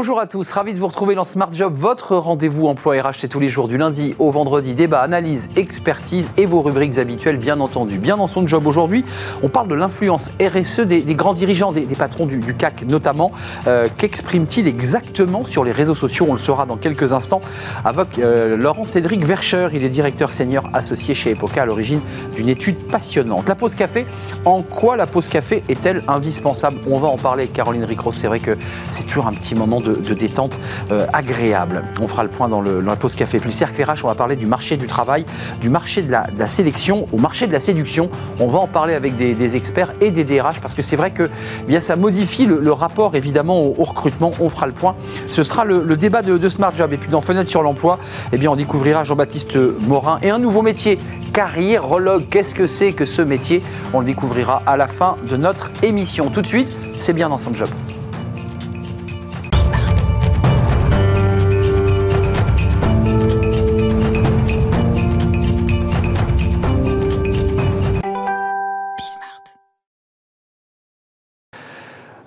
[0.00, 3.40] Bonjour à tous, ravi de vous retrouver dans Smart Job, votre rendez-vous emploi RH, tous
[3.40, 7.98] les jours du lundi au vendredi, débat, analyse, expertise et vos rubriques habituelles bien entendu.
[7.98, 9.04] Bien dans son job aujourd'hui,
[9.42, 13.32] on parle de l'influence RSE des, grands dirigeants, des, patrons du, CAC notamment.
[13.66, 16.26] Euh, Qu'exprime-t-il exactement sur les réseaux sociaux?
[16.28, 17.40] On le saura dans quelques instants
[17.84, 22.02] avec euh, Laurent Cédric Verscher, il est directeur senior associé chez Epoca à l'origine
[22.36, 23.48] d'une étude passionnante.
[23.48, 24.06] La pause café,
[24.44, 26.78] en quoi la pause café est-elle indispensable?
[26.88, 28.56] On va en parler avec Caroline Ricros, c'est vrai que
[28.92, 30.58] c'est toujours un petit moment de, détente
[30.90, 31.82] euh, agréable.
[32.00, 33.38] On fera le point dans, le, la pause café.
[33.38, 35.24] Plus cercle RH, on va parler du marché du travail,
[35.60, 38.10] du marché de la, sélection au marché de la séduction.
[38.40, 41.30] On va en parler avec des, experts et des DRH parce que c'est vrai que
[41.60, 44.30] eh bien, ça modifie le, rapport évidemment au, recrutement.
[44.40, 44.94] On fera le point.
[45.30, 46.92] Ce sera le, débat de, Smart Job.
[46.92, 47.98] Et puis dans Fenêtre sur l'emploi,
[48.32, 50.98] eh bien, on découvrira Jean-Baptiste Morin et un nouveau métier,
[51.32, 52.26] carriérologue.
[52.30, 53.62] Qu'est-ce que c'est que ce métier?
[53.92, 56.30] On le découvrira à la fin de notre émission.
[56.30, 57.68] Tout de suite, c'est bien dans son job.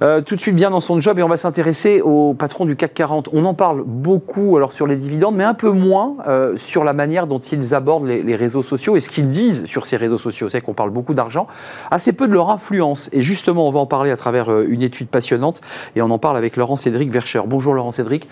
[0.01, 2.75] Euh, tout de suite bien dans son job et on va s'intéresser au patron du
[2.75, 3.29] CAC 40.
[3.33, 6.93] On en parle beaucoup alors sur les dividendes, mais un peu moins euh, sur la
[6.93, 10.49] manière dont ils abordent les, réseaux sociaux et ce qu'ils disent sur ces réseaux sociaux.
[10.49, 11.47] C'est qu'on parle beaucoup d'argent,
[11.91, 13.09] assez peu de leur influence.
[13.13, 15.61] Et justement, on va en parler à travers euh, une étude passionnante
[15.95, 17.41] et on en parle avec Laurent Cédric Verscher.
[17.45, 18.27] Bonjour Laurent Cédric.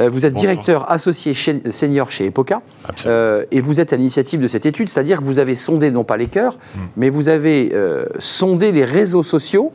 [0.00, 2.60] vous êtes directeur associé senior chez Epoca
[3.06, 6.16] et vous êtes à l'initiative de cette étude, c'est-à-dire que vous avez sondé non pas
[6.16, 6.80] les cœurs, hmm.
[6.96, 7.74] mais vous avez
[8.18, 9.72] sondé les réseaux sociaux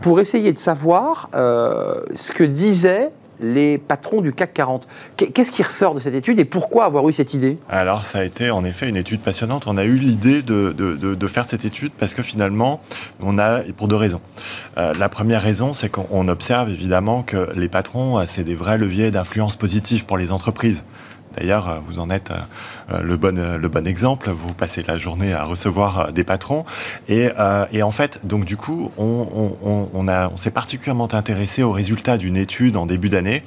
[0.00, 3.10] pour essayer de savoir euh, ce que disaient
[3.40, 4.88] les patrons du CAC 40.
[5.16, 7.58] Qu'est-ce qui ressort de cette étude et pourquoi avoir eu cette idée?
[7.68, 9.66] Alors ça a été en effet une étude passionnante.
[9.66, 12.80] On a eu l'idée de, de, faire cette étude parce que finalement,
[13.20, 14.20] on a, pour deux raisons.
[14.76, 19.10] Euh, la première raison, c'est qu'on observe évidemment que les patrons, c'est des vrais leviers
[19.10, 20.82] d'influence positive pour les entreprises.
[21.36, 22.38] D'ailleurs, euh, vous en êtes euh,
[22.90, 24.30] le, bon, euh, le bon exemple.
[24.30, 26.64] Vous passez la journée à recevoir des patrons.
[27.08, 27.28] Et,
[27.72, 32.18] et en fait, donc du coup, on, on, on, on s'est particulièrement intéressé aux résultats
[32.18, 33.42] d'une étude en début d'année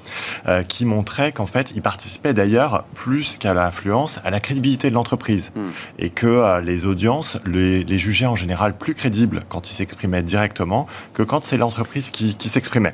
[0.68, 5.52] qui montrait qu'en fait, ils participaient d'ailleurs plus qu'à l'influence, à la crédibilité de l'entreprise.
[5.56, 5.70] Hmm.
[6.00, 10.88] Et que les audiences les, les, jugeaient en général plus crédibles quand ils s'exprimaient directement
[11.14, 12.94] que quand c'est l'entreprise qui, qui s'exprimait.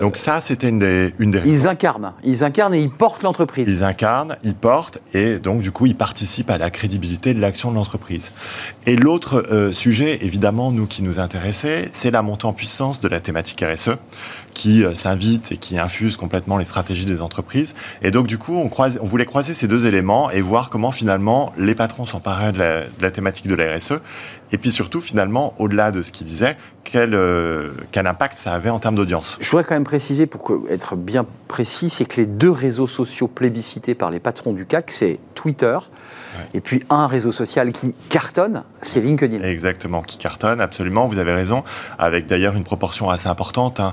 [0.00, 2.12] Donc ça, c'était une des, une des Ils incarnent.
[2.24, 3.68] Ils incarnent et ils portent l'entreprise.
[3.68, 7.70] Ils incarnent ils portent et donc du coup ils participent à la crédibilité de l'action
[7.70, 8.32] de l'entreprise.
[8.86, 13.08] Et l'autre euh, sujet, évidemment, nous qui nous intéressait, c'est la montée en puissance de
[13.08, 13.96] la thématique RSE
[14.52, 17.74] qui euh, s'invite et qui infuse complètement les stratégies des entreprises.
[18.02, 21.74] Et donc du coup, on voulait croiser ces deux éléments et voir comment finalement les
[21.74, 24.00] patrons s'emparaient de, de la, thématique de la RSE
[24.54, 28.70] et puis surtout finalement, au-delà de ce qu'ils disaient, quel, euh, quel impact ça avait
[28.70, 29.36] en termes d'audience.
[29.40, 33.26] Je voudrais quand même préciser, pour être bien précis, c'est que les deux réseaux sociaux
[33.26, 35.76] plébiscités par les patrons du CAC, c'est Twitter
[36.52, 39.42] et puis un réseau social qui cartonne, c'est LinkedIn.
[39.42, 41.64] Exactement, qui cartonne, absolument, vous avez raison,
[41.98, 43.92] avec d'ailleurs une proportion assez importante, hein.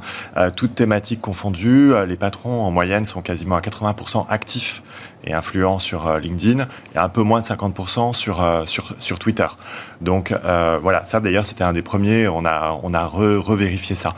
[0.56, 4.84] toutes thématiques confondues, euh, les patrons en moyenne sont quasiment à 80% actifs
[5.24, 6.66] et influents sur euh, LinkedIn,
[6.96, 9.48] et un peu moins de 50% sur, sur, sur Twitter.
[10.02, 10.34] Donc
[10.82, 14.10] voilà, ça d'ailleurs c'était un des premiers, on a, on a revérifié ça.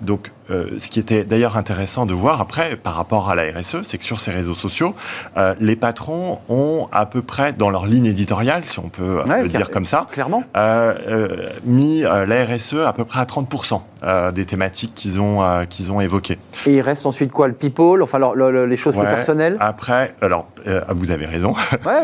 [0.00, 3.98] donc ce qui était d'ailleurs intéressant de voir après par rapport à la RSE, c'est
[3.98, 4.94] que sur ces réseaux sociaux,
[5.60, 9.70] les patrons ont à peu près dans leur ligne éditoriale, si on peut le dire
[9.70, 10.44] comme ça, clairement.
[11.64, 16.38] mis la RSE à peu près à 30% des thématiques qu'ils ont, qu'ils ont évoquées.
[16.66, 18.18] Et il reste ensuite quoi Le people, enfin
[18.66, 19.56] les choses plus personnelles?
[19.60, 20.48] Après, alors,
[20.90, 21.54] vous avez raison.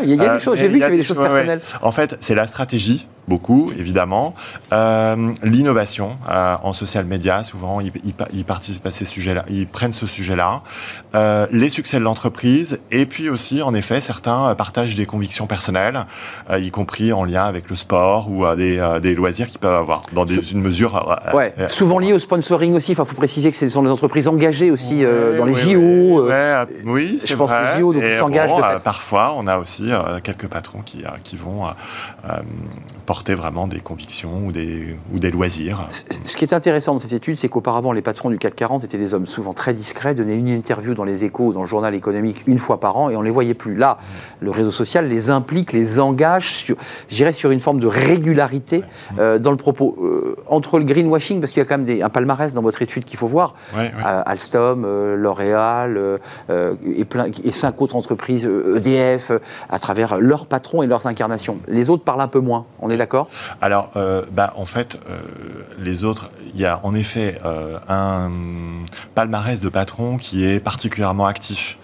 [0.03, 1.61] il y, a des choses, j'ai vu qu'il y avait des choses personnelles.
[1.81, 4.35] En fait, c'est la stratégie beaucoup, évidemment.
[4.73, 10.05] Euh, l'innovation euh, en social media, souvent, ils, participent à ces sujets-là, ils prennent ce
[10.05, 10.61] sujet-là.
[11.15, 16.05] Euh, les succès de l'entreprise, et puis aussi, en effet, certains partagent des convictions personnelles,
[16.57, 20.25] y compris en lien avec le sport ou des, des, loisirs qu'ils peuvent avoir, dans
[20.25, 21.19] une mesure...
[21.33, 21.53] Ouais.
[21.69, 25.03] souvent lié au sponsoring aussi, il faut préciser que ce sont des entreprises engagées aussi
[25.03, 26.29] dans les JO.
[26.85, 28.83] oui, Je pense aux JO, donc ils s'engagent.
[28.83, 29.89] parfois, on a aussi
[30.23, 31.63] quelques patrons qui, qui vont
[33.05, 35.87] porter porter vraiment des convictions ou des, ou des loisirs.
[36.25, 38.97] Ce qui est intéressant dans cette étude, c'est qu'auparavant, les patrons du CAC 40 étaient
[38.97, 42.43] des hommes souvent très discrets, donnaient une interview dans les échos, dans le journal économique,
[42.45, 43.73] une fois par an, et on ne les voyait plus.
[43.73, 43.99] Là,
[44.41, 46.75] le réseau social les implique, les engage, sur,
[47.07, 48.83] je dirais, sur une forme de régularité
[49.17, 49.95] euh, dans le propos.
[50.03, 52.81] Euh, entre le greenwashing, parce qu'il y a quand même des, un palmarès dans votre
[52.81, 54.85] étude qu'il faut voir, euh, Alstom,
[55.15, 56.19] L'Oréal
[56.49, 58.43] et, plein, et cinq autres entreprises
[58.75, 59.39] EDF, e
[59.69, 61.59] à travers leurs patrons et leurs incarnations.
[61.69, 63.29] Les autres parlent un peu moins, on est d'accord?
[63.61, 63.91] Alors,
[64.31, 64.99] bah, en fait,
[65.79, 67.39] les autres, il y a en effet
[67.87, 68.31] un
[69.13, 71.77] palmarès de patrons qui est particulièrement actif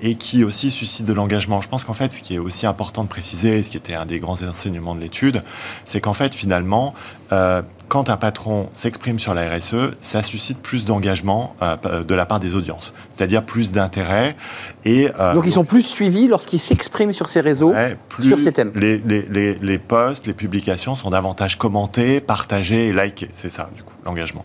[0.00, 1.60] et qui aussi suscite de l'engagement.
[1.60, 4.06] Je pense qu'en fait, ce qui est aussi important de préciser, ce qui était un
[4.06, 5.42] des grands enseignements de l'étude,
[5.84, 6.94] c'est qu'en fait, finalement,
[7.32, 12.26] euh, quand un patron s'exprime sur la RSE, ça suscite plus d'engagement euh, de la
[12.26, 14.36] part des audiences, c'est-à-dire plus d'intérêt.
[14.84, 17.72] Et euh, donc ils sont plus suivis lorsqu'ils s'expriment sur ces réseaux,
[18.20, 18.72] sur ces thèmes.
[18.74, 23.30] Les, les, les, posts, les publications sont davantage commentés, partagés et likés.
[23.32, 24.44] C'est ça, du coup, l'engagement.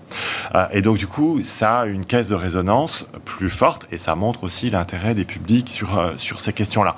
[0.71, 4.45] et donc du coup, ça a une caisse de résonance plus forte et ça montre
[4.45, 6.95] aussi l'intérêt des publics sur, sur ces questions-là.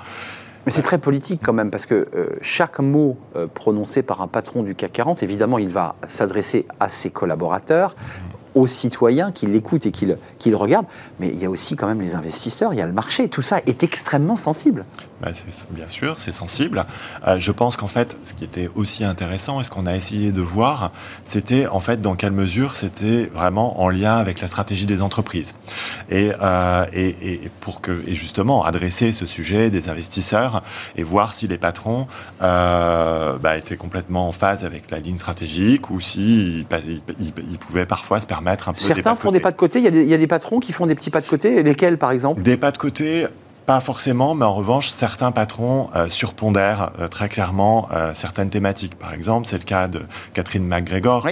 [0.66, 4.26] Mais c'est très politique quand même, parce que euh, chaque mot euh, prononcé par un
[4.26, 7.94] patron du CAC 40, évidemment, il va s'adresser à ses collaborateurs,
[8.56, 10.86] aux citoyens qui l'écoutent et qui le, regardent,
[11.20, 13.28] mais il y a aussi quand même les investisseurs, il y a le marché.
[13.28, 14.86] Tout ça est extrêmement sensible.
[15.20, 15.30] Bah,
[15.70, 16.84] bien sûr, c'est sensible.
[17.26, 20.30] Euh, je pense qu'en fait, ce qui était aussi intéressant et ce qu'on a essayé
[20.30, 20.92] de voir,
[21.24, 25.54] c'était en fait dans quelle mesure c'était vraiment en lien avec la stratégie des entreprises.
[26.10, 30.62] Et, euh, et, pour que, et justement, adresser ce sujet des investisseurs
[30.96, 32.06] et voir si les patrons
[32.42, 36.66] euh, bah, étaient complètement en phase avec la ligne stratégique ou s'ils
[37.18, 39.78] ils pouvaient parfois se permettre Certains font des pas de côté.
[39.78, 41.26] Il y, a des, il y, a des, patrons qui font des petits pas de
[41.26, 41.62] côté.
[41.62, 42.42] Lesquels, par exemple?
[42.42, 43.26] Des pas de côté.
[43.66, 48.94] Pas forcément, mais en revanche, certains patrons euh, surpondèrent euh, très clairement euh, certaines thématiques.
[48.94, 50.02] Par exemple, c'est le cas de
[50.34, 51.26] Catherine McGregor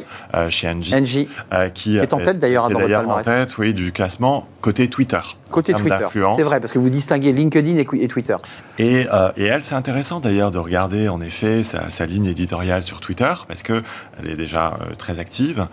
[0.49, 1.29] chez Engie,
[1.75, 5.21] qui est en tête d'ailleurs dans votre en tête, oui, du classement côté Twitter.
[5.51, 8.37] Côté Twitter, c'est vrai, parce que vous distinguez LinkedIn et, Twitter.
[8.79, 12.99] Et, et elle, c'est intéressant d'ailleurs de regarder en effet sa, sa, ligne éditoriale sur
[12.99, 13.83] Twitter, parce que
[14.19, 15.69] elle est déjà très active,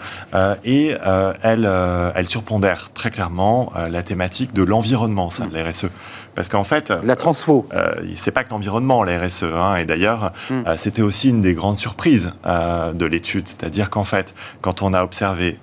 [0.64, 0.94] et
[1.42, 1.70] elle,
[2.16, 5.88] elle surpondère très clairement la thématique de l'environnement, ça, de la RSE.
[6.36, 6.94] Parce qu'en fait.
[7.04, 7.68] La transfo.
[7.74, 9.44] Euh, c'est pas que l'environnement, la RSE.
[9.44, 10.64] Hein, et d'ailleurs, hmm.
[10.68, 13.48] euh, c'était aussi une des grandes surprises euh, de l'étude.
[13.48, 15.58] C'est-à-dire qu'en fait, quand on a observé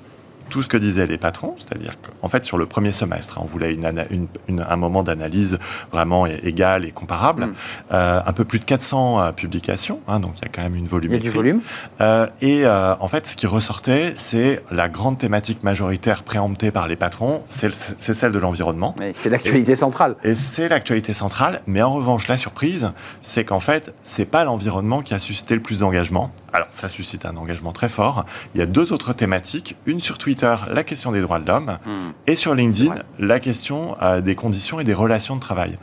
[0.48, 3.46] tout ce que disaient les patrons, c'est-à-dire qu'en fait, sur le premier semestre, hein, on
[3.46, 4.28] voulait une,
[4.68, 5.58] un moment d'analyse
[5.92, 7.46] vraiment égal et comparable.
[7.46, 7.54] Mm.
[7.92, 10.74] Euh, un peu plus de 400 euh, publications, hein, donc il y a quand même
[10.74, 11.12] une volume.
[11.12, 11.60] Il y a du volume.
[12.00, 16.96] Euh, et en fait, ce qui ressortait, c'est la grande thématique majoritaire préemptée par les
[16.96, 18.94] patrons, c'est celle de l'environnement.
[19.14, 20.16] C'est l'actualité centrale.
[20.24, 22.90] Et c'est l'actualité centrale, mais en revanche, la surprise,
[23.22, 26.32] c'est qu'en fait, c'est pas l'environnement qui a suscité le plus d'engagement.
[26.52, 28.24] Alors, ça suscite un engagement très fort.
[28.54, 31.78] Il y a deux autres thématiques, une sur Twitter la question des droits de l'homme,
[31.84, 32.12] hmm.
[32.26, 35.78] et sur LinkedIn, la question euh, des conditions et des relations de travail.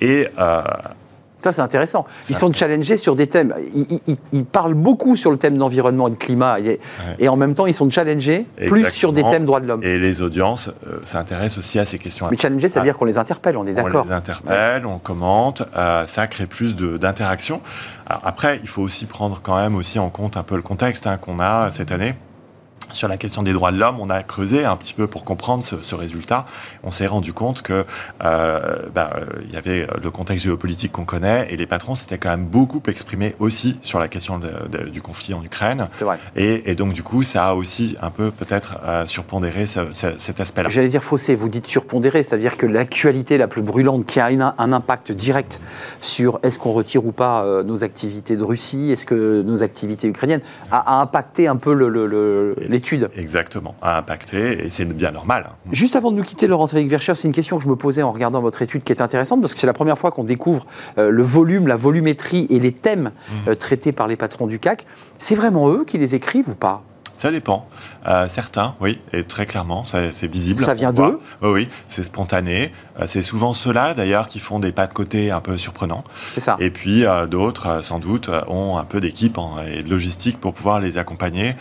[0.00, 0.62] Et euh,
[1.42, 2.06] ça, c'est intéressant.
[2.28, 3.54] Ils sont challengés sur des thèmes.
[4.32, 6.58] Ils, parlent beaucoup sur le thème d'environnement et de climat.
[7.18, 9.82] Et, en même temps, ils sont challengés plus sur des thèmes droits de l'homme.
[9.82, 12.30] Et les audiences euh, s'intéressent aussi à ces questions-là.
[12.30, 14.04] Mais challenger, ça veut dire qu'on les interpelle, on est d'accord.
[14.04, 15.62] On les interpelle, on commente,
[16.04, 17.60] ça crée plus d'interaction.
[18.06, 21.16] Après, il faut aussi prendre quand même aussi en compte un peu le contexte hein,
[21.16, 22.14] qu'on a cette année
[22.92, 25.64] sur la question des droits de l'homme, on a creusé un petit peu pour comprendre
[25.64, 26.46] ce, résultat.
[26.82, 27.84] On s'est rendu compte que
[28.24, 32.18] euh, bah, euh, il y avait le contexte géopolitique qu'on connaît et les patrons s'étaient
[32.18, 34.40] quand même beaucoup exprimés aussi sur la question
[34.92, 35.88] du conflit en Ukraine.
[36.00, 36.18] Vrai.
[36.36, 40.68] Et, donc du coup, ça a aussi un peu peut-être euh, surpondéré cet aspect-là.
[40.68, 41.34] J'allais dire faussé.
[41.34, 45.60] Vous dites surpondéré, c'est-à-dire que l'actualité la plus brûlante qui a un impact direct
[46.00, 50.42] sur est-ce qu'on retire ou pas nos activités de Russie, est-ce que nos activités ukrainiennes
[50.70, 52.79] a, impacté un peu le, le, les
[53.16, 55.50] Exactement, a impacté et c'est bien normal.
[55.72, 58.02] Juste avant de nous quitter, Laurence Eric Vercher, c'est une question que je me posais
[58.02, 60.66] en regardant votre étude qui est intéressante parce que c'est la première fois qu'on découvre
[60.98, 63.48] euh, le volume, la volumétrie et les thèmes mmh.
[63.48, 64.86] euh, traités par les patrons du CAC.
[65.18, 66.82] C'est vraiment eux qui les écrivent ou pas?
[67.20, 67.68] Ça dépend.
[68.06, 70.64] Euh, certains, oui, et très clairement, c'est visible.
[70.64, 72.72] Ça vient d'eux Oui, oui, c'est spontané.
[72.98, 76.02] Euh, c'est souvent ceux-là, d'ailleurs, qui font des pas de côté un peu surprenants.
[76.30, 76.56] C'est ça.
[76.60, 79.38] Et puis, euh, d'autres, sans doute, ont un peu d'équipe
[79.70, 81.56] et de logistique pour pouvoir les accompagner.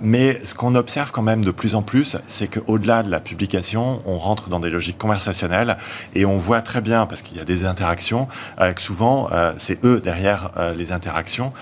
[0.00, 4.00] mais ce qu'on observe quand même de plus en plus, c'est qu'au-delà de la publication,
[4.06, 5.76] on rentre dans des logiques conversationnelles
[6.14, 10.00] et on voit très bien, parce qu'il y a des interactions, que souvent, c'est eux
[10.00, 11.52] derrière les interactions.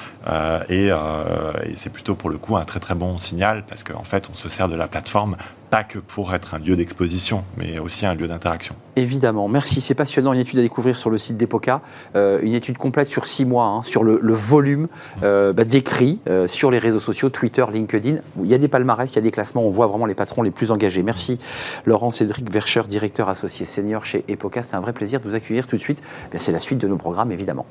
[0.69, 4.29] Et, et c'est plutôt, pour le coup, un très très bon signal parce qu'en fait,
[4.31, 5.37] on se sert de la plateforme
[5.75, 8.77] pas que pour être un lieu d'exposition, mais aussi un lieu d'interaction.
[8.95, 9.81] Évidemment, merci.
[9.81, 10.33] C'est passionnant.
[10.33, 11.81] Une étude à découvrir sur le site d'Epoca,
[12.15, 14.87] euh, une étude complète sur six mois hein, sur le, volume
[15.25, 18.19] euh, bah, d'écrits euh, sur les réseaux sociaux, Twitter, LinkedIn.
[18.41, 19.63] Il y a des palmarès, il y a des classements.
[19.63, 21.03] On voit vraiment les patrons les plus engagés.
[21.03, 21.41] Merci,
[21.87, 24.63] Laurent Cédric Vercher, directeur associé senior chez Epoca.
[24.63, 26.01] C'est un vrai plaisir de vous accueillir tout de suite.
[26.37, 27.67] C'est la suite de nos programmes, évidemment.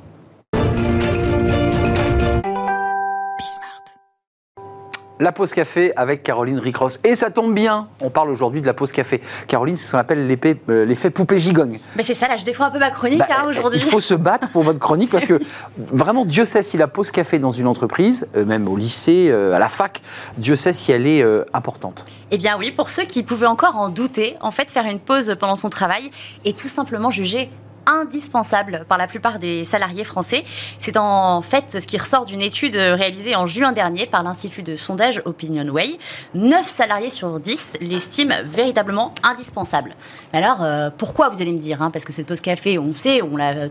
[5.24, 7.00] La pause café avec Caroline Ricross.
[7.06, 9.22] Et ça tombe bien, on parle aujourd'hui de la pause café.
[9.48, 10.38] Caroline, c'est ce qu'on appelle
[10.70, 11.80] euh, l'effet poupée gigogne.
[11.96, 13.80] Mais c'est ça, là, je défends un peu ma chronique bah, hein, aujourd'hui.
[13.82, 15.40] Il faut se battre pour votre chronique parce que
[15.78, 19.54] vraiment, Dieu sait si la pause café dans une entreprise, euh, même au lycée, euh,
[19.54, 20.02] à la fac,
[20.38, 22.04] Dieu sait si elle est importante.
[22.32, 25.38] Eh bien oui, pour ceux qui pouvaient encore en douter, en fait, faire une pause
[25.40, 26.12] pendant son travail
[26.44, 27.50] est tout simplement jugé
[27.86, 30.44] indispensable par la plupart des salariés français.
[30.80, 34.76] C'est en fait ce qui ressort d'une étude réalisée en juin dernier par l'Institut de
[34.76, 35.98] sondage OpinionWay.
[36.34, 39.96] 9 salariés sur 10 l'estiment véritablement indispensable.
[40.32, 42.94] Mais alors, euh, pourquoi vous allez me dire hein, Parce que cette pause café, on
[42.94, 43.20] sait,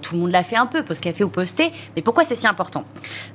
[0.01, 2.37] tout le monde l'a fait un peu, pause café ou pause thé, mais pourquoi c'est
[2.37, 2.85] si important?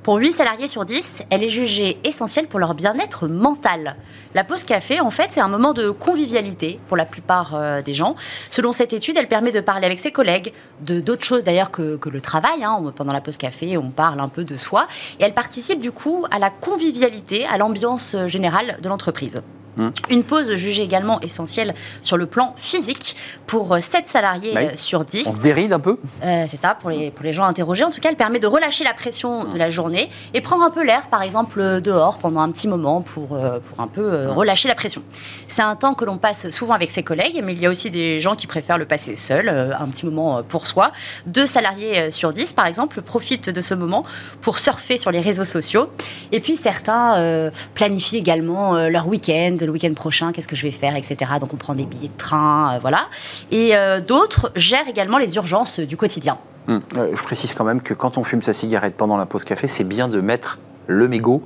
[0.04, 3.96] Pour 8 salariés sur 10, elle est jugée essentielle pour leur bien-être mental.
[4.34, 7.94] La pause café, en fait, c'est un moment de convivialité pour la plupart euh, des
[7.94, 8.16] gens.
[8.50, 12.00] Selon cette étude, elle permet de parler avec ses collègues, de d'autres choses d'ailleurs que,
[12.08, 12.64] le travail.
[12.64, 12.94] Hein.
[12.96, 14.88] Pendant la pause café, on parle un peu de soi.
[15.20, 19.42] Et elle participe du coup à la convivialité, à l'ambiance générale de l'entreprise.
[19.78, 19.90] Mmh.
[20.10, 23.16] Une pause jugée également essentielle sur le plan physique
[23.46, 25.28] pour 7 euh, salariés bah euh, sur 10.
[25.28, 27.84] On se déride un peu euh, C'est ça, pour les, pour les gens interrogés.
[27.84, 30.72] En tout cas, elle permet de relâcher la pression de la journée et prendre un
[30.72, 34.30] peu l'air, par exemple, dehors pendant un petit moment pour, pour un peu mmh.
[34.30, 35.04] relâcher la pression.
[35.48, 37.92] C'est un temps que l'on passe souvent avec ses collègues, mais il y a aussi
[37.92, 40.92] des gens qui préfèrent le passer seul, un petit moment pour soi.
[41.28, 44.04] Deux salariés sur 10, par exemple, profitent de ce moment
[44.42, 45.88] pour surfer sur les réseaux sociaux.
[46.32, 50.96] Et puis certains planifient également leur week-end, le week-end prochain, qu'est-ce que je vais faire,
[50.96, 51.32] etc.
[51.40, 53.08] Donc on prend des billets de train, euh, voilà.
[53.52, 56.40] Et euh, d'autres gèrent également les urgences du quotidien.
[56.68, 56.82] Hum.
[56.98, 59.68] Euh, je précise quand même que quand on fume sa cigarette pendant la pause café,
[59.68, 60.58] c'est bien de mettre
[60.88, 61.44] le mégot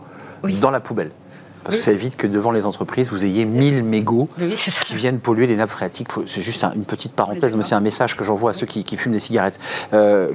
[0.61, 1.11] dans la poubelle.
[1.63, 4.27] Parce que ça évite que devant les entreprises, vous ayez 1000 mégots
[4.83, 6.07] qui viennent polluer les nappes phréatiques.
[6.25, 9.11] C'est juste une petite parenthèse, mais c'est un message que j'envoie à ceux qui, fument
[9.11, 9.59] des cigarettes.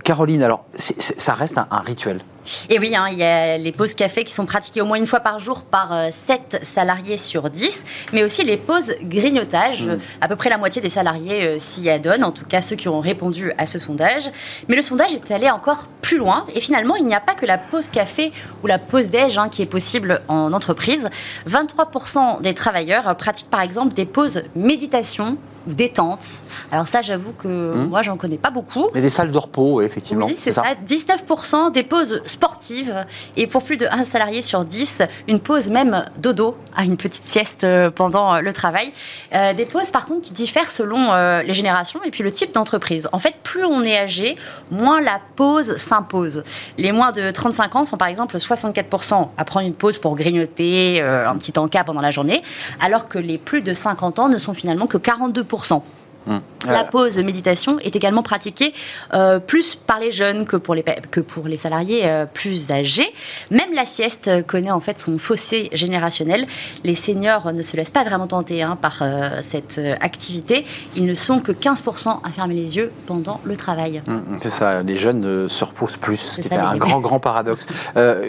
[0.05, 2.21] Caroline, alors, ça reste un rituel?
[2.69, 5.07] Et oui, hein, il y a les pauses café qui sont pratiquées au moins une
[5.07, 9.85] fois par jour par 7 euh, salariés sur 10, mais aussi les pauses grignotage.
[9.85, 9.99] Mm.
[10.21, 12.89] À peu près la moitié des salariés euh, s'y adonnent, en tout cas ceux qui
[12.89, 14.31] ont répondu à ce sondage.
[14.69, 17.47] Mais le sondage est allé encore plus loin, et finalement, il n'y a pas que
[17.47, 18.31] la pause café
[18.63, 21.11] ou la pause déj hein, qui est possible en entreprise.
[21.49, 25.37] 23% des travailleurs pratiquent par exemple des pauses méditation
[25.67, 26.27] ou détente.
[26.71, 27.89] Alors ça, j'avoue que mm.
[27.89, 28.87] moi, j'en connais pas beaucoup.
[28.95, 30.27] Mais des salles de repos, effectivement.
[30.27, 30.63] Oui, c'est ça.
[30.87, 33.07] 19% des pauses sportive
[33.39, 37.25] et pour plus de un salarié sur 10, une pause même dodo, à une petite
[37.25, 38.93] sieste euh, pendant euh, le travail.
[39.35, 43.09] Euh, des pauses par contre qui diffèrent selon les générations et puis le type d'entreprise.
[43.13, 44.37] En fait, plus on est âgé,
[44.71, 46.45] moins la pause s'impose.
[46.77, 51.01] Les moins de 35 ans sont par exemple 64% à prendre une pause pour grignoter
[51.01, 52.43] un petit encas pendant la journée,
[52.81, 55.83] alors que les plus de 50 ans ne sont finalement que 42%.
[56.27, 56.41] Hum.
[56.67, 58.73] La pause méditation est également pratiquée
[59.15, 63.09] euh, plus par les jeunes que pour les, que pour les salariés euh, plus âgés.
[63.51, 66.47] Même la sieste connaît en fait son fossé générationnel.
[66.83, 70.65] Les seniors ne se laissent pas vraiment tenter hein, par euh, cette activité.
[70.97, 74.03] Ils ne sont que 15% à fermer les yeux pendant le travail.
[74.09, 76.41] Hum, hum, c'est ça, les jeunes se reposent plus.
[76.43, 77.67] C'est un grand, grand paradoxe.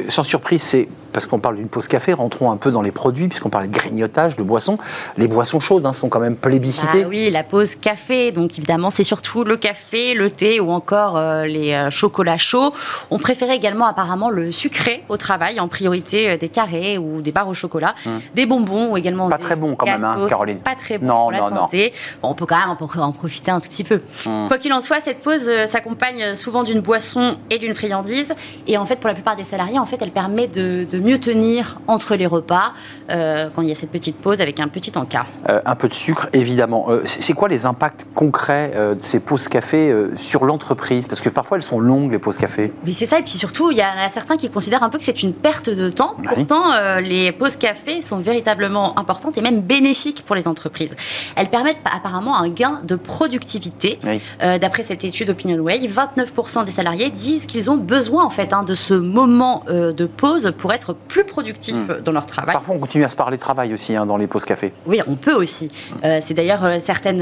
[0.10, 3.28] sans surprise, c'est parce qu'on parle d'une pause café, rentrons un peu dans les produits,
[3.28, 4.78] puisqu'on parle de grignotage, de boissons.
[5.18, 7.06] Les boissons chaudes hein, sont quand même plébiscitées.
[7.06, 7.87] Ah oui, la pause café,
[8.34, 12.74] donc évidemment, c'est surtout le café, le thé ou encore euh, les euh, chocolats chauds.
[13.12, 17.32] On préférait également apparemment le sucré au travail, en priorité euh, des carrés ou des
[17.32, 18.20] barres au chocolat, hum.
[18.36, 20.58] des bonbons ou également pas très bon quand même, hein, Caroline.
[20.58, 21.94] Pas très bon pour la santé.
[22.24, 24.02] on peut quand même en profiter un tout petit peu.
[24.26, 24.48] Hum.
[24.50, 28.36] Quoi qu'il en soit, cette pause s'accompagne souvent d'une boisson et d'une friandise.
[28.68, 31.80] Et en fait, pour la plupart des salariés, en fait, elle permet de, mieux tenir
[31.88, 32.74] entre les repas
[33.08, 35.26] quand il y a cette petite pause avec un petit encas.
[35.48, 36.88] un peu de sucre, évidemment.
[37.06, 37.77] c'est quoi les impacts
[38.14, 41.08] concrets euh, de ces pauses café euh, sur l'entreprise?
[41.08, 42.72] Parce que parfois elles sont longues, les pauses café.
[42.86, 43.20] Oui, c'est ça.
[43.20, 45.34] Et puis surtout, il y en a certains qui considèrent un peu que c'est une
[45.34, 46.16] perte de temps.
[46.24, 50.96] Pourtant, euh, les pauses café sont véritablement importantes et même bénéfiques pour les entreprises.
[51.36, 54.00] Elles permettent apparemment un gain de productivité.
[54.40, 58.74] D'après cette étude OpinionWay, 29% des salariés disent qu'ils ont besoin en fait hein, de
[58.74, 62.02] ce moment de pause pour être plus productifs hmm.
[62.04, 62.54] dans leur travail.
[62.54, 64.74] Parfois, on continue à se parler travail aussi hein, dans les pauses café.
[64.86, 65.70] Oui, on peut aussi.
[66.02, 67.22] c'est d'ailleurs certaines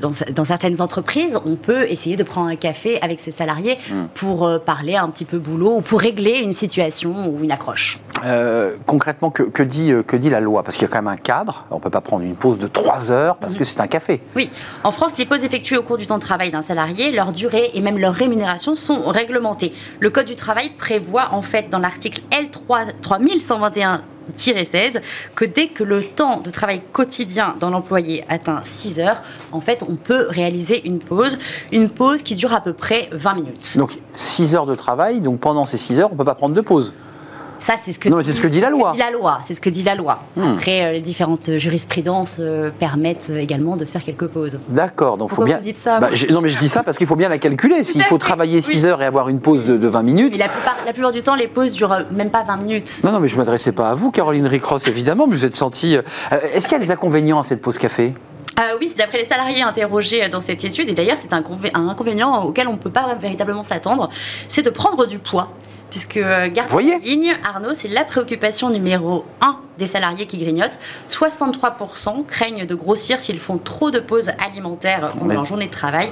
[0.00, 4.06] dans, dans, certaines entreprises, on peut essayer de prendre un café avec ses salariés hmm.
[4.14, 7.98] pour euh, parler un petit peu boulot ou pour régler une situation ou une accroche.
[8.24, 10.62] Euh, concrètement, que, dit, euh, que dit la loi?
[10.62, 11.66] Parce qu'il y a quand même un cadre.
[11.70, 14.20] On ne peut pas prendre une pause de 3 heures parce que c'est un café.
[14.34, 14.50] Oui.
[14.84, 17.70] En France, les pauses effectuées au cours du temps de travail d'un salarié, leur durée
[17.74, 19.72] et même leur rémunération sont réglementées.
[20.00, 24.02] Le Code du travail prévoit en fait dans l'article L3 3121
[24.36, 25.00] 16
[25.34, 29.84] que dès que le temps de travail quotidien dans l'employé atteint 6 heures, en fait,
[29.88, 31.38] on peut réaliser une pause,
[31.72, 33.76] une pause qui dure à peu près 20 minutes.
[33.76, 36.54] Donc 6 heures de travail, donc pendant ces 6 heures, on ne peut pas prendre
[36.54, 36.94] de pause
[37.60, 38.94] Ça, c'est ce que, non, c'est ce que dit la loi.
[38.98, 39.40] la loi.
[39.42, 40.22] C'est ce que dit la loi.
[40.36, 40.54] Hmm.
[40.54, 44.58] Après, euh, les différentes jurisprudences euh, permettent également de faire quelques pauses.
[44.68, 45.16] D'accord.
[45.16, 45.56] Donc, faut bien.
[45.56, 47.84] Vous dites ça bah, Non, mais je dis ça parce qu'il faut bien la calculer.
[47.84, 50.32] S'il faut travailler 6 heures et avoir une pause de, 20 minutes.
[50.32, 53.00] Mais la plupart, la plupart du temps, les pauses durent même pas 20 minutes.
[53.04, 55.26] Non, non, mais je m'adressais pas à vous, Caroline Ricross, évidemment.
[55.26, 55.96] Mais vous êtes senti.
[56.30, 58.14] Est-ce qu'il y a des inconvénients à cette pause café?
[58.58, 61.88] Euh, oui, c'est d'après les salariés interrogés dans cette étude, et d'ailleurs c'est un, un,
[61.88, 64.08] inconvénient auquel on ne peut pas véritablement s'attendre,
[64.48, 65.50] c'est de prendre du poids.
[65.90, 70.78] Puisque euh, garde en ligne, Arnaud, c'est la préoccupation numéro 1 des salariés qui grignotent.
[71.10, 76.08] 63% craignent de grossir s'ils font trop de pauses alimentaires pendant leur journée de travail.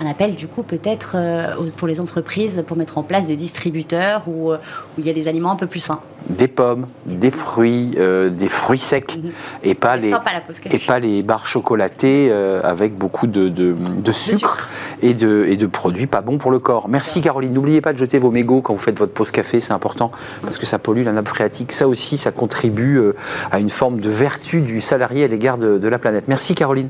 [0.00, 4.22] Un appel, du coup, peut-être euh, pour les entreprises pour mettre en place des distributeurs
[4.26, 4.56] où, où
[4.98, 8.48] il y a des aliments un peu plus sains des pommes, des fruits, euh, des
[8.48, 9.30] fruits secs, mhm.
[9.62, 10.12] et, pas les,
[10.70, 14.68] et pas les barres chocolatées euh, avec beaucoup de, de, sucre,
[15.02, 16.88] Et, de, et de produits pas bons pour le corps.
[16.88, 17.52] Merci Caroline.
[17.52, 20.10] N'oubliez pas de jeter vos mégots quand vous faites votre pause café, c'est important,
[20.42, 21.72] parce que ça pollue la nappe phréatique.
[21.72, 23.05] Ça aussi, ça contribue euh,
[23.50, 26.24] à une forme de vertu du salarié à l'égard de, la planète.
[26.26, 26.88] Merci Caroline.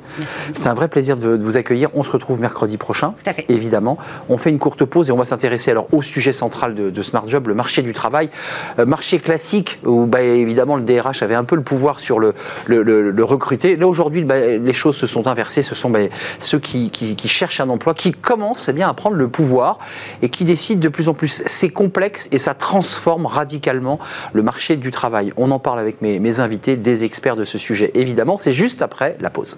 [0.54, 1.90] C'est un vrai plaisir de, vous accueillir.
[1.94, 3.44] On se retrouve mercredi prochain, Tout à fait.
[3.48, 3.98] évidemment.
[4.28, 7.28] On fait une courte pause et on va s'intéresser alors au sujet central de, Smart
[7.28, 8.30] Job, le marché du travail.
[8.78, 12.34] marché classique où bah, évidemment le DRH avait un peu le pouvoir sur le,
[12.66, 13.76] le, recruter.
[13.76, 15.62] Là aujourd'hui, bah, les choses se sont inversées.
[15.62, 16.00] Ce sont bah,
[16.40, 16.90] ceux qui,
[17.26, 19.78] cherchent un emploi qui commencent eh bien, à prendre le pouvoir
[20.22, 21.42] et qui décident de plus en plus.
[21.46, 23.98] C'est complexe et ça transforme radicalement
[24.32, 25.32] le marché du travail.
[25.36, 27.90] On en parle avec mes, mes invités, des experts de ce sujet.
[27.94, 29.56] Évidemment, c'est juste après la pause.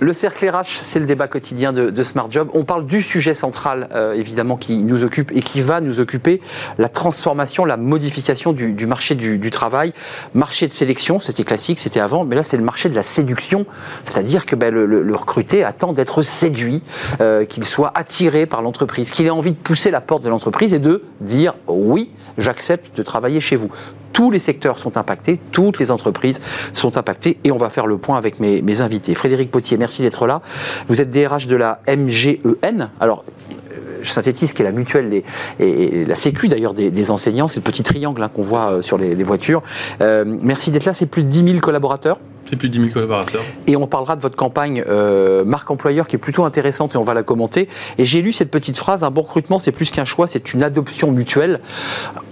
[0.00, 2.48] Le cercle RH, c'est le débat quotidien de, Smart Job.
[2.54, 6.40] On parle du sujet central, euh, évidemment, qui nous occupe et qui va nous occuper,
[6.78, 9.92] la transformation, la modification du, marché du, travail.
[10.32, 13.66] Marché de sélection, c'était classique, c'était avant, mais là, c'est le marché de la séduction.
[14.06, 16.82] C'est-à-dire que ben, le, recruté attend d'être séduit,
[17.20, 20.72] euh, qu'il soit attiré par l'entreprise, qu'il ait envie de pousser la porte de l'entreprise
[20.72, 23.70] et de dire oui, j'accepte de travailler chez vous
[24.12, 26.40] tous les secteurs sont impactés, toutes les entreprises
[26.74, 29.14] sont impactées et on va faire le point avec mes, invités.
[29.14, 30.40] Frédéric Potier, merci d'être là.
[30.88, 32.90] Vous êtes DRH de la MGEN.
[33.00, 33.24] Alors,
[33.70, 35.22] je euh, synthétise, qui est la mutuelle
[35.58, 38.96] et, la sécu d'ailleurs des, enseignants, c'est le petit triangle hein, qu'on voit euh, sur
[38.98, 39.62] les, voitures.
[40.00, 42.18] Euh, merci d'être là, c'est plus de 10 000 collaborateurs.
[42.50, 43.42] C'est plus de 10 000 collaborateurs.
[43.66, 44.84] Et on parlera de votre campagne
[45.46, 47.68] marque employeur qui est plutôt intéressante et on va la commenter.
[47.96, 50.62] Et j'ai lu cette petite phrase, un bon recrutement c'est plus qu'un choix, c'est une
[50.62, 51.60] adoption mutuelle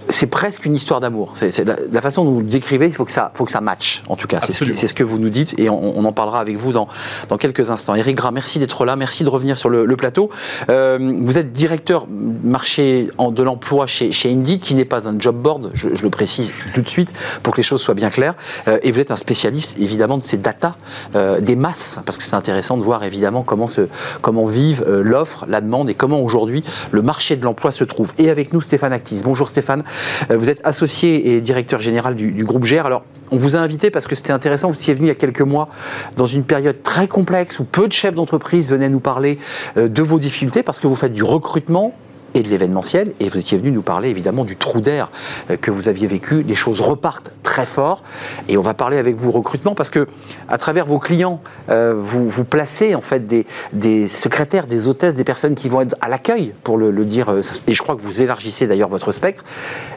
[0.09, 1.33] c'est presque une histoire d'amour.
[1.35, 4.03] C'est, la, façon dont vous le décrivez, il faut que ça, faut que ça matche.
[4.09, 6.71] En tout cas, c'est ce, que, vous nous dites et on, en parlera avec vous
[6.71, 6.87] dans,
[7.29, 7.95] dans quelques instants.
[7.95, 10.29] Eric Gras, merci d'être là, merci de revenir sur le, plateau.
[10.69, 15.35] Euh, vous êtes directeur marché de l'emploi chez, chez Indeed, qui n'est pas un job
[15.35, 18.35] board, je, le précise tout de suite pour que les choses soient bien claires.
[18.67, 20.75] Euh, et vous êtes un spécialiste évidemment de ces data,
[21.15, 23.87] euh, des masses, parce que c'est intéressant de voir évidemment comment, se,
[24.21, 28.11] comment vivent l'offre, la demande et comment aujourd'hui le marché de l'emploi se trouve.
[28.17, 29.21] Et avec nous, Stéphane Actis.
[29.23, 29.83] Bonjour Stéphane.
[30.31, 32.85] Euh, vous êtes associé et directeur général du, groupe GER.
[32.85, 34.69] Alors, on vous a invité parce que c'était intéressant.
[34.69, 35.69] Vous étiez venu il y a quelques mois
[36.17, 39.39] dans une période très complexe où peu de chefs d'entreprise venaient nous parler
[39.77, 41.93] euh, de vos difficultés parce que vous faites du recrutement
[42.33, 43.13] et de l'événementiel.
[43.19, 45.09] Et vous étiez venu nous parler évidemment du trou d'air
[45.49, 46.43] euh, que vous aviez vécu.
[46.43, 48.03] Les choses repartent très fort.
[48.47, 50.07] Et on va parler avec vous recrutement parce que
[50.47, 55.55] à travers vos clients, euh, vous, placez en fait des, secrétaires, des hôtesses, des personnes
[55.55, 57.29] qui vont être à l'accueil, pour le, dire.
[57.29, 59.43] Euh, et je crois que vous élargissez d'ailleurs votre spectre.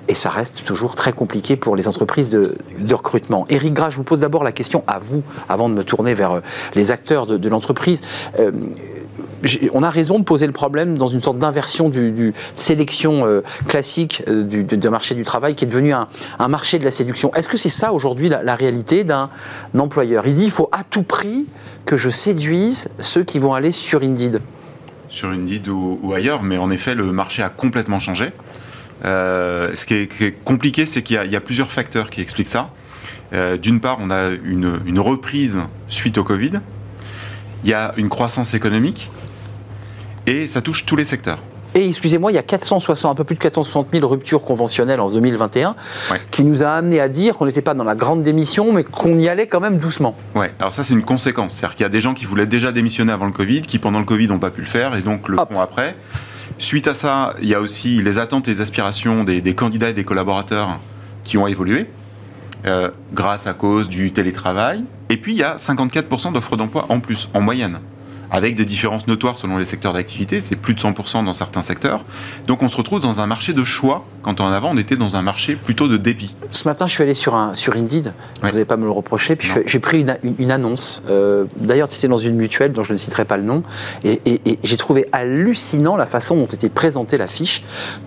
[0.09, 2.55] Et ça reste toujours très compliqué pour les entreprises de,
[2.95, 3.47] recrutement.
[3.49, 6.42] Éric Gras, je vous pose d'abord la question à vous, avant de me tourner vers
[6.75, 8.01] les acteurs de l'entreprise
[9.72, 14.22] on a raison de poser le problème dans une sorte d'inversion du, sélection euh, classique
[14.28, 16.09] euh, du, marché du travail qui est devenu un,
[16.48, 17.33] marché de la séduction.
[17.35, 19.31] Est-ce que c'est ça aujourd'hui la, réalité d'un
[19.76, 20.26] employeur?
[20.26, 21.46] Il dit il faut à tout prix
[21.87, 24.40] que je séduise ceux qui vont aller sur Indeed.
[25.09, 28.33] Sur Indeed ou, ailleurs, mais en effet le marché a complètement changé.
[29.05, 32.70] Euh, ce qui est, compliqué, c'est qu'il y, a plusieurs facteurs qui expliquent ça.
[33.62, 36.61] D'une part, on a une reprise suite au Covid.
[37.64, 39.11] Il y a une croissance économique
[40.27, 41.39] et ça touche tous les secteurs.
[41.75, 45.11] Et excusez-moi, il y a 460, un peu plus de 460 000 ruptures conventionnelles en
[45.11, 45.75] 2021,
[46.31, 49.19] qui nous a amené à dire qu'on n'était pas dans la grande démission, mais qu'on
[49.19, 50.15] y allait quand même doucement.
[50.35, 51.55] Oui, alors ça c'est une conséquence.
[51.55, 54.01] C'est-à-dire qu'il y a des gens qui voulaient déjà démissionner avant le Covid, qui pendant
[54.01, 55.97] le Covid n'ont pas pu le faire, et donc le font après.
[56.59, 59.95] Suite à ça, il y a aussi les attentes et les aspirations des, candidats et
[59.95, 60.79] des collaborateurs
[61.25, 61.87] qui ont évolué,
[62.67, 64.85] euh, grâce à cause du télétravail.
[65.09, 67.81] Et puis il y a 54% d'offres d'emploi en plus, en moyenne
[68.33, 70.40] avec des différences notoires selon les secteurs d'activité.
[70.40, 72.01] C'est plus de 100% dans certains secteurs.
[72.47, 75.16] Donc on se retrouve dans un marché de choix, quand en avant on était dans
[75.16, 76.35] un marché plutôt de dépit.
[76.51, 79.37] Ce matin, je suis allé sur, un, sur Indeed, vous n'allez pas me le reprocher,
[79.37, 80.07] puis j'ai pris
[80.38, 81.03] une, annonce.
[81.09, 83.62] Euh, d'ailleurs, c'était dans une mutuelle dont je ne citerai pas le nom,
[84.03, 87.62] et, et j'ai trouvé hallucinant la façon dont était présentée la fiche.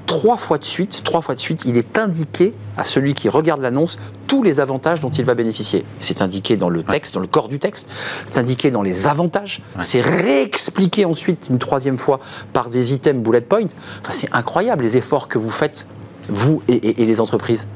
[0.07, 3.61] Trois fois de suite, trois fois de suite, il est indiqué à celui qui regarde
[3.61, 5.85] l'annonce tous les avantages dont il va bénéficier.
[5.99, 7.88] C'est indiqué dans le texte, dans le corps du texte,
[8.25, 12.19] c'est indiqué dans les avantages, c'est réexpliqué ensuite une troisième fois
[12.54, 13.67] par des items bullet point.
[14.01, 15.88] Enfin, c'est incroyable les efforts que vous faites,
[16.30, 17.67] vous et, les entreprises.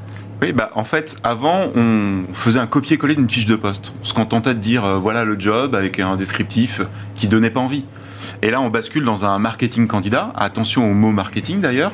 [0.42, 3.92] Oui, bah, en fait, avant, on faisait un copier-coller d'une fiche de poste.
[4.00, 6.80] On se contentait de dire, euh, voilà le job avec un descriptif
[7.14, 7.84] qui donnait pas envie.
[8.42, 10.32] Et là, on bascule dans un marketing candidat.
[10.34, 11.92] Attention au mot marketing d'ailleurs.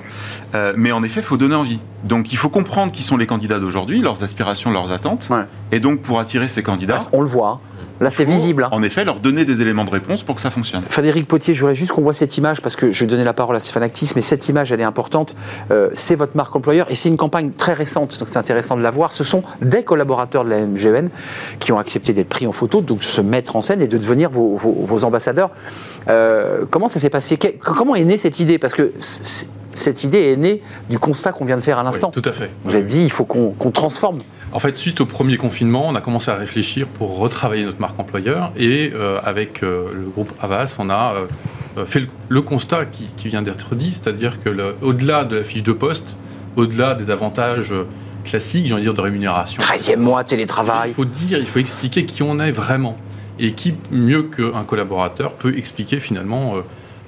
[0.55, 1.81] Euh, mais en effet, il faut donner envie.
[2.05, 5.29] Donc, il faut comprendre qui sont les candidats d'aujourd'hui, leurs aspirations, leurs attentes.
[5.73, 6.99] Et donc, pour attirer ces candidats.
[7.13, 7.49] On le voit.
[7.49, 7.76] Hein.
[8.01, 8.65] Là, c'est visible.
[8.65, 8.69] Hein.
[8.73, 10.83] En effet, leur donner des éléments de réponse pour que ça fonctionne.
[10.89, 13.33] Frédéric Potier, je voudrais juste qu'on voit cette image parce que je vais donner la
[13.33, 15.35] parole à Stéphane Actis, mais cette image, elle est importante.
[15.71, 18.83] Euh, c'est votre marque employeur et c'est une campagne très récente, donc c'est intéressant de
[18.83, 19.15] la voir.
[19.15, 21.09] Ce sont des collaborateurs de la MGN
[21.59, 23.99] qui ont accepté d'être pris en photo, donc de se mettre en scène et de
[23.99, 25.51] devenir vos, ambassadeurs.
[26.09, 27.39] Euh, comment ça s'est passé?
[27.61, 28.59] Comment est née cette idée?
[28.59, 28.93] Parce que
[29.75, 32.11] cette idée est née du constat qu'on vient de faire à l'instant.
[32.11, 32.51] tout à fait.
[32.65, 34.19] Vous avez dit, il faut qu'on transforme
[34.57, 38.01] en fait, suite au premier confinement, on a commencé à réfléchir pour retravailler notre marque
[38.01, 41.13] employeur et euh, avec euh, le groupe Avas, on a
[41.77, 44.49] euh, fait le, constat qui, vient d'être dit, c'est-à-dire que
[44.81, 46.17] au-delà de la fiche de poste,
[46.57, 47.75] au-delà des avantages
[48.25, 49.63] classiques, j'ai envie de dire de rémunération.
[49.63, 50.89] 13e mois, télétravail.
[50.89, 52.97] Il faut dire, il faut expliquer qui on est vraiment.
[53.39, 56.55] Et qui, mieux qu'un collaborateur, peut expliquer finalement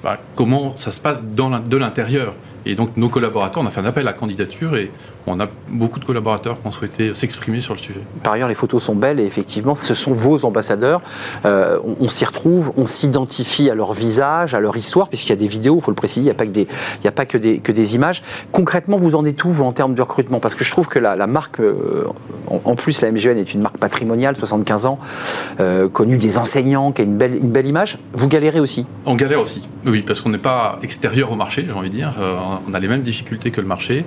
[0.03, 2.35] bah, comment ça se passe dans de l'intérieur.
[2.67, 4.91] Et donc nos collaborateurs, on a fait un appel à candidature et
[5.29, 8.01] on a beaucoup de collaborateurs qui ont souhaité s'exprimer sur le sujet.
[8.23, 11.01] Par ailleurs, les photos sont belles et effectivement, ce sont vos ambassadeurs.
[11.45, 15.37] Euh, on, s'y retrouve, on s'identifie à leur visage, à leur histoire, puisqu'il y a
[15.37, 16.67] des vidéos, il faut le préciser, il n'y a pas, que des,
[17.03, 18.23] il a pas que, des, que des images.
[18.51, 20.39] Concrètement, vous en êtes où, vous, en termes de recrutement?
[20.39, 22.05] Parce que je trouve que la, marque, euh,
[22.47, 24.99] en, plus, la MGN est une marque patrimoniale, 75 ans,
[25.59, 27.99] euh, connue des enseignants, qui a une belle, une belle image.
[28.13, 28.85] Vous galérez aussi?
[29.05, 32.13] On galère aussi, oui, parce qu'on n'est pas extérieur au marché, j'ai envie de dire.
[32.67, 34.05] on a les mêmes difficultés que le marché.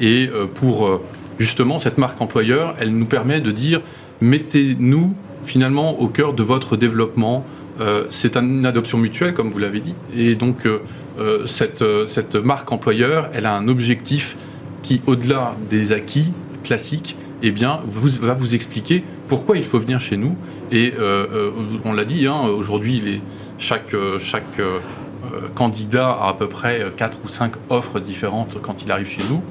[0.00, 1.00] Et euh, pour euh,
[1.38, 3.80] justement cette marque employeur, elle nous permet de dire
[4.20, 7.44] mettez-nous finalement au cœur de votre développement.
[7.80, 9.94] Euh, c'est une adoption mutuelle, comme vous l'avez dit.
[10.16, 10.66] Et donc,
[11.46, 14.36] cette, cette, marque employeur, elle a un objectif
[14.82, 16.32] qui, au-delà des acquis
[16.64, 20.36] classiques, eh bien, va vous expliquer pourquoi il faut venir chez nous.
[20.72, 20.92] Et
[21.84, 23.20] on l'a dit, hein, aujourd'hui,
[23.58, 24.60] chaque, chaque
[25.54, 29.42] candidat a à peu près 4 ou 5 offres différentes quand il arrive chez nous.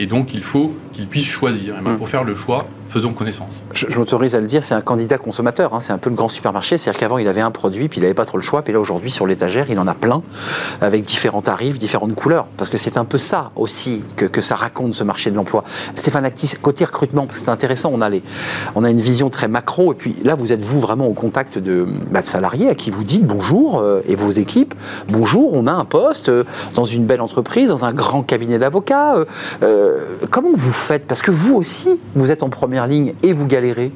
[0.00, 1.78] Et donc, il faut qu'il puisse choisir.
[1.78, 1.96] Et ben, mm.
[1.98, 3.50] pour faire le choix, faisons connaissance.
[3.72, 5.74] Je, m'autorise à le dire, c'est un candidat consommateur.
[5.74, 5.80] Hein.
[5.80, 6.76] c'est un peu le grand supermarché.
[6.76, 8.62] C'est-à-dire qu'avant, il avait un produit, puis il n'avait pas trop le choix.
[8.62, 10.22] Puis là, aujourd'hui, sur l'étagère, il en a plein,
[10.80, 12.46] avec différents tarifs, différentes couleurs.
[12.56, 15.64] Parce que c'est un peu ça aussi que, que ça raconte, ce marché de l'emploi.
[15.94, 18.10] Stéphane Actis, côté recrutement, c'est intéressant, on a,
[18.74, 19.92] on a une vision très macro.
[19.92, 23.04] Et puis là, vous êtes, vous, vraiment au contact de, bah, salariés à qui vous
[23.04, 24.74] dites bonjour, euh, et vos équipes,
[25.08, 29.24] bonjour, on a un poste euh, dans une belle entreprise, dans un grand cabinet d'avocats.
[29.62, 29.98] Euh,
[30.30, 31.06] comment vous faites?
[31.06, 33.92] Parce que vous aussi, vous êtes en première ligne et vous galérez.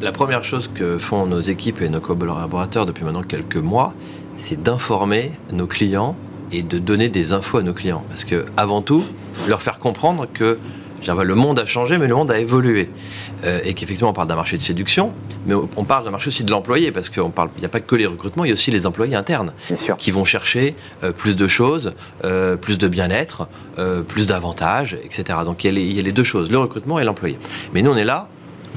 [0.00, 3.94] la première chose que font nos équipes et nos collaborateurs depuis maintenant quelques mois,
[4.36, 6.16] c'est d'informer nos clients
[6.52, 8.04] et de donner des infos à nos clients.
[8.08, 9.02] Parce que, avant tout,
[9.48, 10.58] leur faire comprendre que
[11.12, 12.88] le monde a changé, mais le monde a évolué.
[13.44, 15.12] Euh, et qu'effectivement, on parle d'un marché de séduction,
[15.46, 18.06] mais on parle d'un marché aussi de l'employé, parce qu'il n'y a pas que les
[18.06, 19.52] recrutements, il y a aussi les employés internes
[19.98, 21.92] qui vont chercher euh, plus de choses,
[22.24, 23.48] euh, plus de bien-être,
[24.08, 25.40] plus d'avantages, etc.
[25.44, 27.36] Donc il y, a les, deux choses, le recrutement et l'employé.
[27.72, 28.28] Mais nous, on est là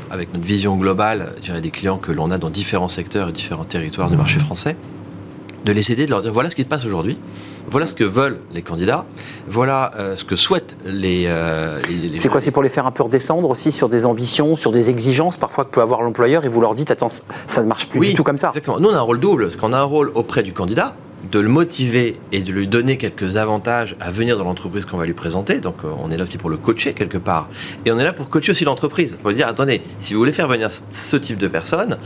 [0.10, 3.32] avec notre vision globale, je dirais, des clients que l'on a dans différents secteurs et
[3.32, 4.76] différents territoires du marché français,
[5.66, 7.18] de les aider, de leur dire voilà ce qui se passe aujourd'hui
[7.70, 9.06] voilà ce que veulent les candidats.
[9.48, 11.26] Voilà euh, ce que souhaitent les.
[11.28, 11.80] Euh,
[12.18, 14.90] c'est quoi C'est pour les faire un peu redescendre aussi sur des ambitions, sur des
[14.90, 17.12] exigences parfois que peut avoir l'employeur et vous leur dites attends,
[17.48, 18.50] ça ne marche plus du tout comme ça.
[18.50, 18.80] Exactement.
[18.80, 20.96] Nous, on a un rôle double parce qu'on a un rôle auprès du candidat
[21.32, 25.06] de le motiver et de lui donner quelques avantages à venir dans l'entreprise qu'on va
[25.06, 25.60] lui présenter.
[25.60, 27.50] Donc euh, on est là aussi pour le coacher quelque part.
[27.86, 30.32] Et on est là pour coacher aussi l'entreprise, pour lui dire, attendez, si vous voulez
[30.32, 31.98] faire venir ce type de personnes,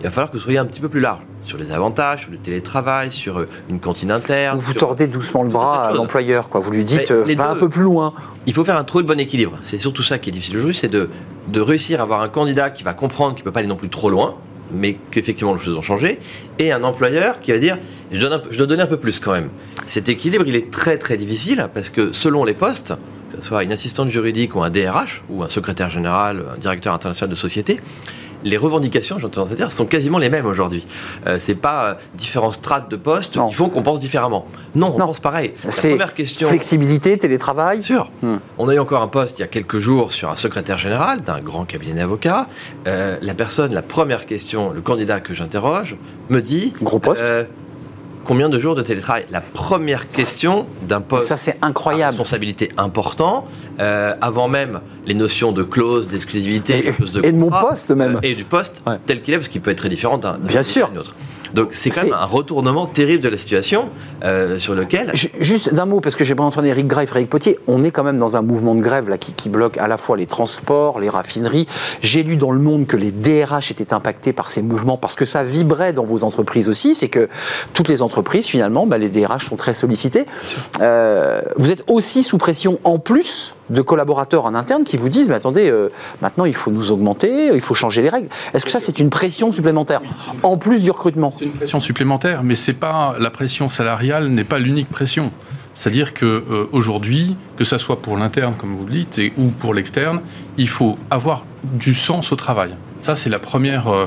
[0.00, 2.30] il va falloir que vous soyez un petit peu plus large sur les avantages, sur
[2.30, 4.58] le télétravail, sur euh, une cantine interne.
[4.58, 6.60] Vous tordez doucement le bras à l'employeur, quoi.
[6.60, 8.12] Vous lui dites, euh, va un peu plus loin.
[8.46, 9.58] Il faut faire un trop de bon équilibre.
[9.62, 11.08] C'est surtout ça qui est difficile aujourd'hui, c'est de,
[11.48, 13.76] de réussir à avoir un candidat qui va comprendre qu'il ne peut pas aller non
[13.76, 14.34] plus trop loin,
[14.70, 16.18] mais qu'effectivement les choses ont changé,
[16.58, 17.78] et un employeur qui va dire
[18.12, 19.48] je, donne je dois donner un peu plus quand même.
[19.86, 22.92] Cet équilibre, il est très très difficile parce que selon les postes,
[23.30, 26.92] que ce soit une assistante juridique ou un DRH, ou un secrétaire général, un directeur
[26.92, 27.80] international de société,
[28.44, 30.86] les revendications, j'entends à dire, sont quasiment les mêmes aujourd'hui.
[31.26, 33.48] Euh, c'est pas euh, différentes strates de postes Non.
[33.48, 34.46] qui font qu'on pense différemment.
[34.74, 35.06] Non, on Non.
[35.06, 35.54] pense pareil.
[35.64, 36.48] La première question.
[36.48, 37.82] flexibilité, télétravail.
[37.82, 38.10] Sûr.
[38.22, 38.36] Hmm.
[38.58, 41.20] On a eu encore un poste il y a quelques jours sur un secrétaire général
[41.20, 42.46] d'un grand cabinet d'avocats.
[42.86, 45.96] Euh, la personne, la première question, le candidat que j'interroge,
[46.28, 47.20] me dit Gros poste.
[47.22, 47.44] euh,
[48.24, 49.24] combien de jours de télétravail?
[49.30, 52.10] La première question d'un poste Ça, c'est à incroyable.
[52.10, 53.46] responsabilité important,
[53.80, 58.16] euh, avant même les notions de clause, d'exclusivité, Et- de et de mon poste même.
[58.16, 58.96] euh, et du poste Ouais.
[59.06, 60.36] tel qu'il est, parce qu'il peut être très différent d'un
[60.98, 61.14] autre.
[61.54, 63.88] Donc c'est quand même un retournement terrible de la situation
[64.22, 67.30] euh, sur lequel Ju- Juste d'un mot, parce que j'aimerais entendre Eric Gras et Frédéric
[67.30, 67.58] Potier.
[67.66, 69.96] On est quand même dans un mouvement de grève là, qui, qui bloque à la
[69.96, 71.66] fois les transports, les raffineries.
[72.02, 75.24] J'ai lu dans le monde que les DRH étaient impactés par ces mouvements parce que
[75.24, 76.94] ça vibrait dans vos entreprises aussi.
[76.94, 77.30] C'est que
[77.72, 80.26] toutes les entreprises, finalement, bah, les DRH sont très sollicités.
[80.82, 85.28] Euh, vous êtes aussi sous pression en plus de collaborateurs en interne qui vous disent
[85.28, 85.90] mais attendez, euh,
[86.22, 88.28] maintenant il faut nous augmenter, il faut changer les règles.
[88.54, 90.00] Est-ce que ça c'est une pression supplémentaire
[90.42, 91.32] en plus du recrutement?
[91.38, 95.30] C'est une pression supplémentaire, mais c'est pas la pression salariale n'est pas l'unique pression.
[95.74, 99.44] C'est-à-dire que euh, aujourd'hui, que ça soit pour l'interne comme vous le dites et, ou
[99.48, 100.20] pour l'externe,
[100.56, 102.70] il faut avoir du sens au travail.
[103.00, 103.88] Ça c'est la première.
[103.88, 104.06] euh,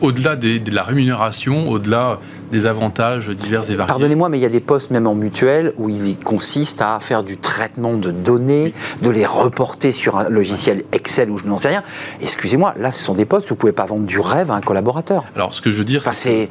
[0.00, 2.18] au-delà des- de la rémunération, au-delà
[2.52, 3.86] des avantages divers et variés.
[3.88, 7.22] Pardonnez-moi, mais il y a des postes même en mutuelle où il consiste à faire
[7.22, 8.72] du traitement de données,
[9.02, 11.82] de les reporter sur un logiciel Excel ou je n'en sais rien.
[12.20, 14.54] Excusez-moi, là, ce sont des postes où vous ne pouvez pas vendre du rêve à
[14.54, 15.24] un collaborateur.
[15.34, 16.48] Alors, ce que je veux dire, Enfin, c'est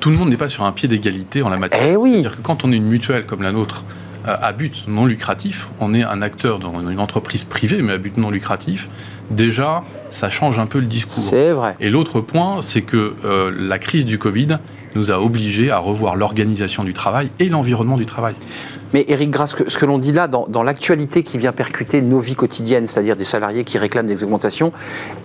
[0.00, 1.80] tout le monde n'est pas sur un pied d'égalité en la matière.
[1.84, 3.84] Eh oui C'est-à-dire que quand on est une mutuelle comme la nôtre,
[4.26, 7.98] euh, à but non lucratif, on est un acteur dans une entreprise privée, mais à
[7.98, 8.88] but non lucratif,
[9.30, 11.22] déjà, ça change un peu le discours.
[11.22, 11.76] C'est vrai.
[11.80, 14.58] Et l'autre point, c'est que euh, la crise du Covid
[14.94, 18.34] nous a obligés à revoir l'organisation du travail et l'environnement du travail.
[18.94, 21.52] Mais Eric Grasse, ce que, ce que l'on dit là, dans, dans l'actualité qui vient
[21.52, 24.72] percuter nos vies quotidiennes, c'est-à-dire des salariés qui réclament des augmentations,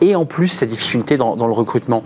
[0.02, 2.04] et en plus ces difficultés dans, dans le recrutement,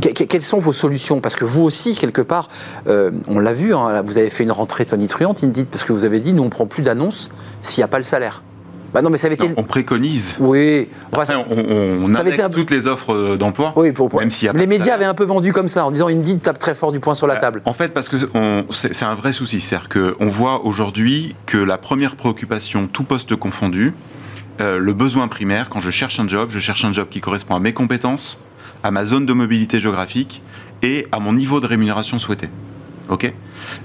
[0.00, 1.20] que- que- quelles sont vos solutions?
[1.20, 2.48] Parce que vous aussi, quelque part,
[2.88, 6.04] euh, on l'a vu, hein, vous avez fait une rentrée tonitruante, Indeed, parce que vous
[6.04, 7.28] avez dit, nous on prend plus d'annonces
[7.62, 8.42] s'il n'y a pas le salaire.
[8.92, 9.48] Bah non, mais ça avait été...
[9.48, 10.36] Non, on préconise.
[10.40, 13.72] Oui, on va- Après, on, on, on Ça avait été toutes les offres euh, d'emploi.
[13.76, 15.90] oui pour, pour- même y a les médias avaient un peu vendu comme ça, en
[15.90, 17.60] disant Indeed tape très fort du poing sur la table.
[17.66, 18.16] En fait, parce que
[18.70, 19.60] c'est un vrai souci.
[19.60, 23.92] C'est-à-dire qu'on voit aujourd'hui que la première préoccupation, tout poste confondu,
[24.60, 27.54] euh, le besoin primaire, quand je cherche un job, je cherche un job qui correspond
[27.56, 28.42] à mes compétences,
[28.82, 30.42] à ma zone de mobilité géographique
[30.82, 32.48] et à mon niveau de rémunération souhaité.
[33.08, 33.32] Ok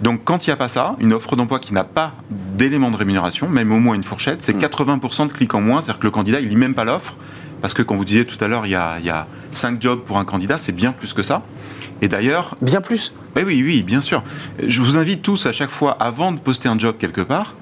[0.01, 2.97] Donc, quand il n'y a pas ça, une offre d'emploi qui n'a pas d'élément de
[2.97, 5.81] rémunération, même au moins une fourchette, c'est 80% de clics en moins.
[5.81, 7.15] C'est-à-dire que le candidat, il lit même pas l'offre.
[7.61, 9.81] Parce que, comme vous disiez tout à l'heure, il y a, il y a 5
[9.81, 11.43] jobs pour un candidat, c'est bien plus que ça.
[12.01, 13.13] Et d'ailleurs, Bien plus.
[13.37, 14.21] oui, oui, oui, bien sûr.
[14.67, 17.55] Je vous invite tous à chaque fois, avant de poster un job quelque part,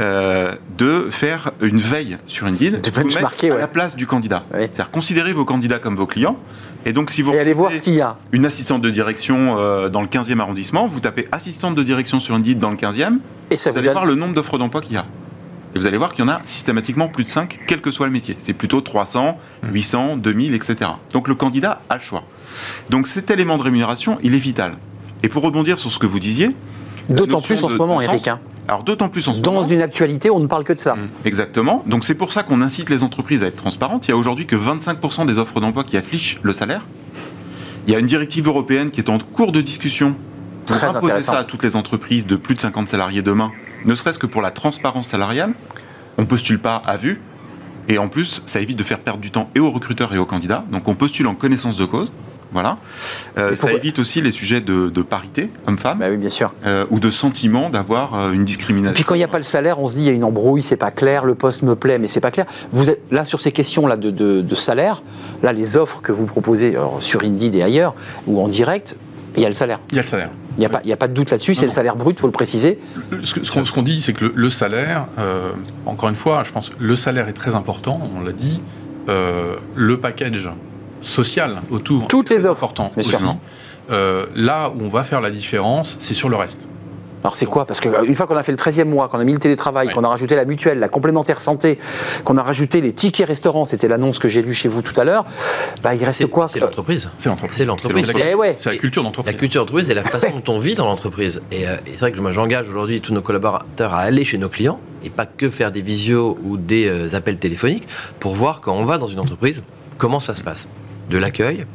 [0.00, 3.58] euh, de faire une veille sur Indeed, De vous mettre à ouais.
[3.58, 4.44] la place du candidat.
[4.52, 6.36] C'est-à-dire considérez vos candidats comme vos clients.
[6.88, 8.16] Et donc, si vous Et allez voir ce qu'il y a.
[8.32, 12.34] une assistante de direction euh, dans le 15e arrondissement, vous tapez assistante de direction sur
[12.36, 13.18] Indeed dans le 15e,
[13.50, 15.04] Et ça vous vous allez donne- voir le nombre d'offres d'emploi qu'il y a.
[15.74, 18.06] Et vous allez voir qu'il y en a systématiquement plus de 5, quel que soit
[18.06, 18.36] le métier.
[18.38, 19.36] C'est plutôt 300,
[19.72, 20.76] 800, 2000, etc.
[21.12, 22.22] Donc le candidat a le choix.
[22.88, 24.74] Donc cet élément de rémunération, il est vital.
[25.24, 26.52] Et pour rebondir sur ce que vous disiez,
[27.10, 28.28] D'autant plus en de- ce moment, Eric.
[28.28, 28.38] hein.
[28.68, 29.68] Alors d'autant plus en ce Dans moment.
[29.68, 30.94] une actualité, on ne parle que de ça.
[30.94, 31.08] Mm.
[31.24, 31.82] Exactement.
[31.86, 34.08] Donc c'est pour ça qu'on incite les entreprises à être transparentes.
[34.08, 36.82] Il y a aujourd'hui que 25% des offres d'emploi qui affichent le salaire.
[37.86, 40.14] Il y a une directive européenne qui est en cours de discussion
[40.66, 43.52] pour Très imposer ça à toutes les entreprises de plus de 50 salariés demain,
[43.84, 45.52] ne serait-ce que pour la transparence salariale.
[46.18, 47.20] On postule pas à vue.
[47.88, 50.26] Et en plus, ça évite de faire perdre du temps et aux recruteurs et aux
[50.26, 50.64] candidats.
[50.72, 52.10] Donc on postule en connaissance de cause.
[52.52, 52.78] Voilà.
[53.38, 56.54] Euh, ça évite aussi les sujets de, de parité homme-femme Bah oui, bien sûr.
[56.64, 58.94] euh, ou de sentiment d'avoir euh, une Et discrimination.
[58.94, 60.24] puis quand il n'y a pas le salaire, on se dit il y a une
[60.24, 62.46] embrouille, c'est pas clair, le poste me plaît, mais c'est pas clair.
[62.72, 65.02] Vous êtes là sur ces questions là de, de- de salaire,
[65.42, 67.94] là les offres que vous proposez alors, sur Indeed et ailleurs
[68.26, 68.96] ou en direct,
[69.36, 69.80] il y a le salaire.
[69.90, 70.30] Il y a le salaire.
[70.56, 72.18] Il n'y a, pas- il y a pas de doute là-dessus, c'est le salaire brut,
[72.18, 72.78] faut le préciser.
[73.22, 75.50] Ce ce qu'on ce qu'on dit, c'est que le, le salaire, euh,
[75.84, 78.62] encore une fois, je pense que le salaire est très important, on l'a dit.
[79.08, 80.48] Euh, le package
[81.06, 83.16] social autour Toutes est les offres, important bien sûr.
[83.18, 83.24] aussi.
[83.90, 86.60] Euh, là où on va faire la différence, c'est sur le reste.
[87.22, 87.64] Alors c'est quoi?
[87.64, 89.92] Parce qu'une fois qu'on a fait le 13e mois, qu'on a mis le télétravail, Ouais.
[89.92, 91.76] qu'on a rajouté la mutuelle, la complémentaire santé,
[92.24, 95.04] qu'on a rajouté les tickets restaurants, c'était l'annonce que j'ai lue chez vous tout à
[95.04, 95.24] l'heure,
[95.82, 96.46] bah, il reste quoi?
[96.46, 97.10] C'est l'entreprise.
[97.18, 97.56] C'est l'entreprise.
[97.56, 98.06] C'est l'entreprise.
[98.12, 98.54] C'est la- Eh ouais.
[98.58, 99.36] C'est la culture La d'entreprise.
[99.38, 101.42] culture d'entreprise et la façon dont on vit dans l'entreprise.
[101.50, 104.38] Et, euh, et c'est vrai que moi j'engage aujourd'hui tous nos collaborateurs à aller chez
[104.38, 107.88] nos clients et pas que faire des visios ou des euh, appels téléphoniques
[108.20, 109.62] pour voir quand on va dans une entreprise
[109.98, 110.68] comment ça se passe.
[111.10, 111.66] De l'accueil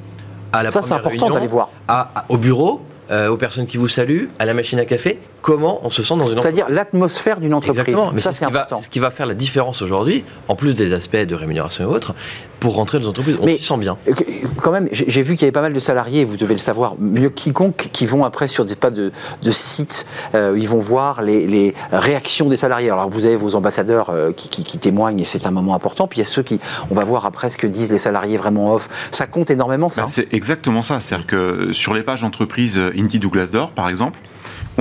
[0.54, 1.70] à la Ça c'est première important d'aller voir.
[1.88, 5.20] à- à- au bureau, euh, aux personnes qui vous saluent, à la machine à café,
[5.42, 6.44] comment on se sent dans une entreprise.
[6.44, 7.80] C'est-à-dire l'atmosphère d'une entreprise.
[7.80, 10.76] Exactement, mais ça, c'est ce, va- ce qui va faire la différence aujourd'hui, en plus
[10.76, 12.14] des aspects de rémunération et autres,
[12.60, 13.38] pour rentrer dans les entreprises.
[13.42, 13.98] On Mais- s'y sent bien.
[14.08, 14.14] Euh,
[14.62, 16.94] Quand même, j'ai vu qu'il y avait pas mal de salariés, vous devez le savoir
[17.00, 20.80] mieux que quiconque, qui vont après sur des pas de, de sites, euh, ils vont
[20.80, 22.92] voir les, les réactions des salariés.
[22.92, 26.08] Alors vous avez vos ambassadeurs euh, qui, qui- qui témoignent et c'est un moment important.
[26.08, 26.60] Puis il y a ceux qui,
[26.92, 28.88] on va voir après ce que disent les salariés vraiment off.
[29.12, 30.04] Ça compte énormément ça.
[30.04, 31.00] Bah, c'est exactement ça.
[31.00, 34.20] C'est-à-dire que sur les pages d'entreprise Indeed ou Glassdoor, par exemple,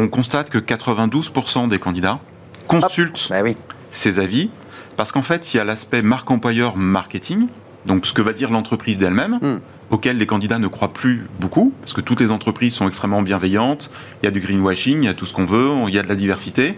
[0.00, 2.18] on constate que 92% des candidats
[2.66, 3.56] consultent Bah oui.
[3.92, 4.50] ces avis
[4.96, 7.46] parce qu'en fait, il y a l'aspect marque employeur marketing,
[7.86, 9.60] donc ce que va dire l'entreprise d'elle-même, Hmm.
[9.90, 13.90] auquel les candidats ne croient plus beaucoup, parce que toutes les entreprises sont extrêmement bienveillantes,
[14.22, 16.02] il y a du greenwashing, il y a tout ce qu'on veut, il y a
[16.02, 16.76] de la diversité.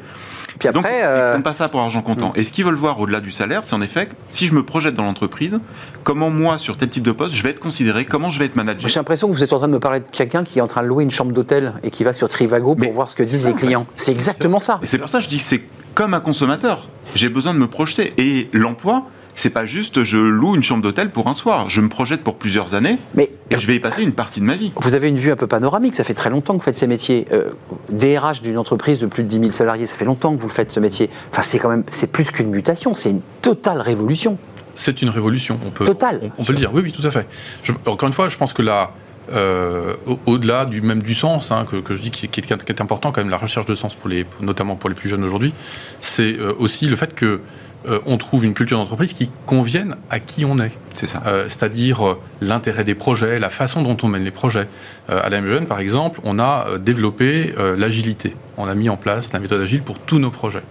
[0.58, 2.32] Puis Donc, ils euh, prennent pas ça pour argent comptant.
[2.34, 4.94] Et ce qu'ils veulent voir au-delà du salaire, c'est en effet, si je me projette
[4.94, 5.58] dans l'entreprise,
[6.04, 8.56] comment moi, sur tel type de poste, je vais être considéré, comment je vais être
[8.56, 8.88] managé.
[8.88, 10.66] j'ai l'impression que vous êtes en train de me parler de quelqu'un qui est en
[10.66, 13.16] train de louer une chambre d'hôtel et qui va sur Trivago pour Mais voir ce
[13.16, 13.86] que disent ça, les clients.
[13.96, 14.80] C'est exactement ça.
[14.82, 15.62] Et c'est pour ça que je dis que c'est
[15.94, 16.88] comme un consommateur.
[17.14, 18.14] J'ai besoin de me projeter.
[18.16, 21.68] Et l'emploi, c'est pas juste je loue une chambre d'hôtel pour un soir.
[21.68, 24.44] Je me projette pour plusieurs années Mais et je vais y passer une partie de
[24.44, 24.72] ma vie.
[24.76, 26.86] Vous avez une vue un peu panoramique, ça fait très longtemps que vous faites ces
[26.86, 27.26] métiers.
[27.32, 27.50] Euh,
[27.90, 30.52] DRH d'une entreprise de plus de 10 000 salariés, ça fait longtemps que vous le
[30.52, 31.10] faites ce métier.
[31.30, 34.38] Enfin, c'est quand même, c'est plus qu'une mutation, c'est une totale révolution.
[34.74, 35.58] C'est une révolution.
[35.66, 36.20] On peut, Totale.
[36.38, 36.70] On, on peut le dire.
[36.72, 37.26] Oui, oui, tout à fait.
[37.62, 38.92] Je- encore une fois, je pense que là,
[39.32, 42.40] euh, au- au-delà du même du sens hein, que, que je dis qui, est- qui
[42.40, 44.96] est, qui est important quand même la recherche de sens pour les notamment pour les
[44.96, 45.52] plus jeunes aujourd'hui,
[46.00, 47.40] c'est euh, aussi le fait que
[47.88, 50.72] euh, on trouve une culture d'entreprise qui convienne à qui on est.
[50.94, 51.22] C'est ça.
[51.26, 54.68] Euh, c'est-à-dire euh, l'intérêt des projets, la façon dont on mène les projets.
[55.10, 58.36] Euh, à la MGN, par exemple, on a développé euh, l'agilité.
[58.58, 60.62] On a mis en place la méthode agile pour tous nos projets.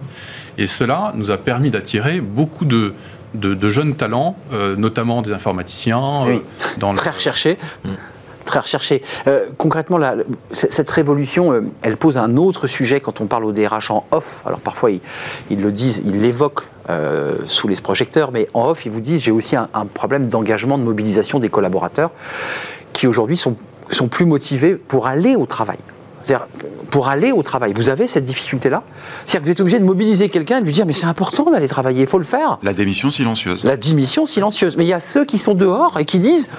[0.58, 2.94] Et cela nous a permis d'attirer beaucoup de,
[3.34, 6.34] de, de jeunes talents, euh, notamment des informaticiens, Oui.
[6.34, 6.38] euh,
[6.78, 7.58] dans le- Très recherché.
[8.52, 9.00] Très recherché.
[9.28, 10.14] Euh, concrètement, là,
[10.50, 14.42] cette révolution, euh, elle pose un autre sujet quand on parle au DRH en off.
[14.44, 15.00] Alors parfois, ils,
[15.48, 19.22] ils le disent, ils l'évoquent euh, sous les projecteurs, mais en off, ils vous disent
[19.22, 22.10] j'ai aussi un, un problème d'engagement, de mobilisation des collaborateurs
[22.92, 23.56] qui aujourd'hui sont,
[23.90, 25.78] sont plus motivés pour aller au travail.
[26.22, 26.46] C'est-à-dire,
[26.90, 28.82] pour aller au travail, vous avez cette difficulté-là?
[29.24, 31.50] C'est-à-dire que vous êtes obligé de mobiliser quelqu'un et de lui dire mais c'est important
[31.50, 32.58] d'aller travailler, il faut le faire.
[32.62, 33.64] La démission silencieuse.
[33.64, 34.76] La démission silencieuse.
[34.76, 36.50] Mais il y a ceux qui sont dehors et qui disent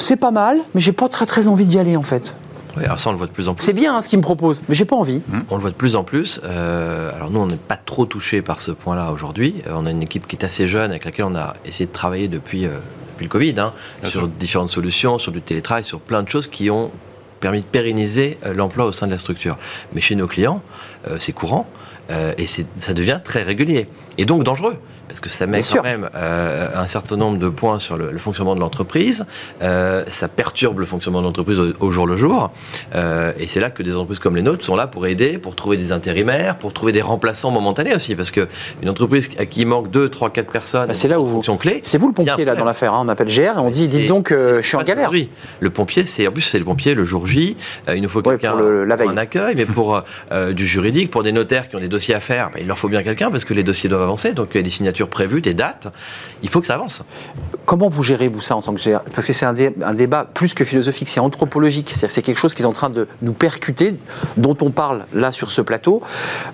[0.00, 2.34] c'est pas mal, mais j'ai pas très très envie d'y aller en fait.
[2.76, 3.64] Ouais, alors ça, on le voit de plus en plus.
[3.64, 5.20] C'est bien hein, ce qu'ils me proposent, mais j'ai pas envie.
[5.50, 6.40] On le voit de plus en plus.
[6.44, 9.62] Euh, alors nous, on n'est pas trop touché par ce point-là aujourd'hui.
[9.66, 11.92] Euh, on a une équipe qui est assez jeune, avec laquelle on a essayé de
[11.92, 12.70] travailler depuis, euh,
[13.12, 13.72] depuis le Covid, hein,
[14.04, 16.90] sur différentes solutions, sur du télétravail, sur plein de choses qui ont
[17.38, 19.56] permis de pérenniser euh, l'emploi au sein de la structure.
[19.92, 20.62] Mais chez nos clients,
[21.08, 21.66] euh, c'est courant
[22.10, 23.86] euh, et ça devient très régulier
[24.18, 24.78] et donc dangereux.
[25.08, 25.82] Parce que ça met Bien quand sûr.
[25.82, 29.24] même euh, un certain nombre de points sur le, le fonctionnement de l'entreprise.
[29.62, 32.50] Euh, ça perturbe le fonctionnement de l'entreprise au, au jour le jour.
[32.94, 35.54] Euh, et c'est là que des entreprises comme les nôtres sont là pour aider, pour
[35.56, 38.14] trouver des intérimaires, pour trouver des remplaçants momentanés aussi.
[38.14, 38.48] Parce que
[38.82, 41.42] une entreprise à qui il manque 2, 3, 4 personnes, Bah, c'est là où vous-.
[41.84, 42.92] C'est vous le un pompier là dans l'affaire.
[42.94, 43.02] hein.
[43.04, 45.04] On appelle GR et on dit dites donc, je suis en galère.
[45.04, 45.30] aujourd'hui.
[45.60, 47.56] Le pompier, c'est en plus c'est le pompier le jour J.
[47.94, 50.02] il nous faut Ouais, quelqu'un pour un accueil, mais pour
[50.52, 52.88] du juridique, pour des notaires qui ont des dossiers à faire, bah, il leur faut
[52.88, 54.32] bien quelqu'un parce que les dossiers doivent avancer.
[54.34, 55.88] Donc il y prévues, des dates.
[56.42, 57.02] Il faut que ça avance.
[57.66, 59.94] Comment vous gérez vous ça en tant que GR Parce que c'est un, dé- un
[59.94, 61.94] débat plus que philosophique, c'est anthropologique.
[62.08, 63.94] C'est quelque chose qui est en train de nous percuter,
[64.36, 66.02] dont on parle là sur ce plateau,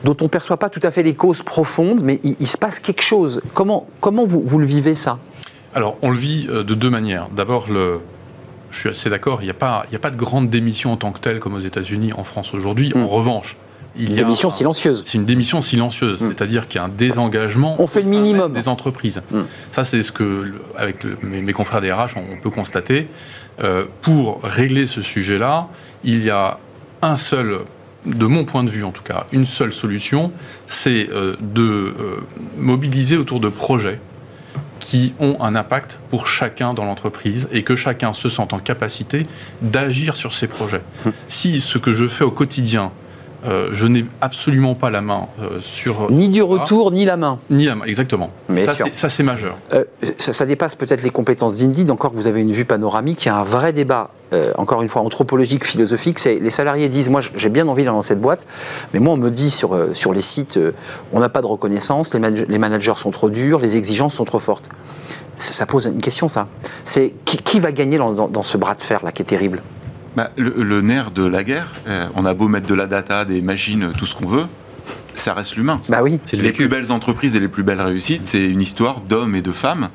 [0.02, 2.58] dont on ne perçoit pas tout à fait les causes profondes, mais il, il se
[2.58, 3.40] passe quelque chose.
[3.54, 5.18] Comment, comment vous, vous le vivez ça?
[5.74, 7.28] Alors, on le vit euh, de deux manières.
[7.34, 8.00] D'abord, le...
[8.70, 10.92] je suis assez d'accord, il n'y a, pas- il y a pas de grande démission
[10.92, 12.92] en tant que telle comme aux États-Unis, en France aujourd'hui.
[12.96, 13.56] En revanche,
[13.96, 15.02] il Une y a démission un- silencieuse.
[15.06, 16.28] C'est une démission silencieuse, Mm.
[16.28, 17.76] c'est-à-dire qu'il y a un désengagement.
[17.78, 18.52] On fait le minimum.
[18.52, 19.22] Des entreprises.
[19.30, 19.40] Mm.
[19.70, 20.44] Ça, c'est ce que,
[20.76, 23.08] avec le- mes, mes confrères des RH, on, on peut constater.
[23.62, 25.68] Euh, pour régler ce sujet-là,
[26.02, 26.58] il y a
[27.02, 27.60] un seul,
[28.04, 30.32] de mon point de vue en tout cas, une seule solution,
[30.66, 31.94] c'est euh, de euh,
[32.58, 34.00] mobiliser autour de projets
[34.80, 39.26] qui ont un impact pour chacun dans l'entreprise et que chacun se sente en capacité
[39.62, 40.82] d'agir sur ces projets.
[41.28, 42.90] Si ce que je fais au quotidien,
[43.46, 46.10] euh, je n'ai absolument pas la main euh, sur...
[46.10, 47.38] Ni du retour, ni la main.
[47.50, 48.30] Ni la main, exactement.
[48.48, 49.56] Mais ça, c'est- majeur.
[49.72, 49.84] Euh,
[50.18, 53.24] ça, ça dépasse peut-être les compétences d'Indeed, encore que vous avez une vue panoramique.
[53.24, 56.18] Il y a un vrai débat, euh, encore une fois, anthropologique, philosophique.
[56.18, 58.46] C'est les salariés disent Moi, j'ai bien envie d'aller dans cette boîte,
[58.92, 60.72] mais moi, on me dit sur, euh, sur les sites euh,
[61.12, 64.24] on n'a pas de reconnaissance, les, manag- les managers sont trop durs, les exigences sont
[64.24, 64.68] trop fortes.
[65.36, 66.46] Ça, ça pose une question, ça.
[66.84, 69.26] C'est qui, qui va gagner dans, dans- dans ce bras de fer là qui est
[69.26, 69.62] terrible?
[70.16, 73.24] Bah, le, le nerf de la guerre, euh, on a beau mettre de la data,
[73.24, 74.44] des machines, tout ce qu'on veut,
[75.16, 75.80] ça reste l'humain.
[75.88, 76.20] Bah oui.
[76.32, 79.42] Le Les plus belles entreprises et les plus belles réussites, c'est une histoire d'hommes et
[79.42, 79.88] de femmes.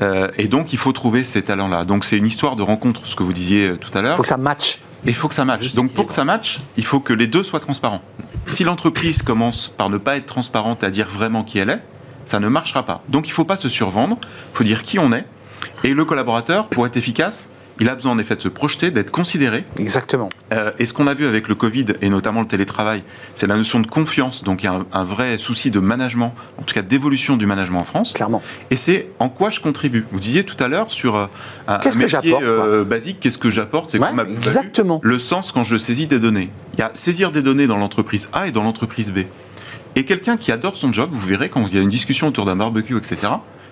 [0.00, 1.84] Euh, et donc, il faut trouver ces talents-là.
[1.84, 4.16] Donc, c'est une histoire de rencontre, ce que vous disiez euh, tout à Il l'heure.
[4.16, 4.80] faut que ça matche.
[5.04, 5.74] Il faut que ça matche.
[5.74, 8.02] Donc pour que ça matche, il faut que les deux soient transparents.
[8.50, 11.80] Si l'entreprise commence par ne pas être transparente à dire vraiment qui elle est,
[12.26, 13.02] ça ne marchera pas.
[13.08, 15.24] Donc il ne faut pas se survendre, il faut dire qui on est.
[15.84, 17.50] Et le collaborateur, pour être efficace,
[17.80, 19.64] il a besoin en effet de se projeter, d'être considéré.
[19.78, 20.28] Exactement.
[20.52, 23.02] Euh, et ce qu'on a vu avec le Covid et notamment le télétravail,
[23.34, 24.42] c'est la notion de confiance.
[24.44, 27.46] Donc il y a un, un vrai souci de management, en tout cas d'évolution du
[27.46, 28.12] management en France.
[28.12, 28.42] Clairement.
[28.70, 30.06] Et c'est en quoi je contribue.
[30.12, 31.26] Vous disiez tout à l'heure sur euh,
[31.66, 33.90] un, Qu'est-ce que euh, basique, qu'est-ce que j'apporte?
[33.90, 35.00] C'est Ouais, vu, exactement.
[35.02, 36.50] le sens quand je saisis des données.
[36.74, 39.20] Il y a saisir des données dans l'entreprise A et dans l'entreprise B.
[39.96, 42.44] Et quelqu'un qui adore son job, vous verrez quand il y a une discussion autour
[42.44, 43.28] d'un barbecue, etc.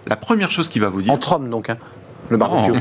[0.07, 1.79] La première chose qu'il va vous dire, Entre hommes, donc, hein,
[2.31, 2.79] le barbecue.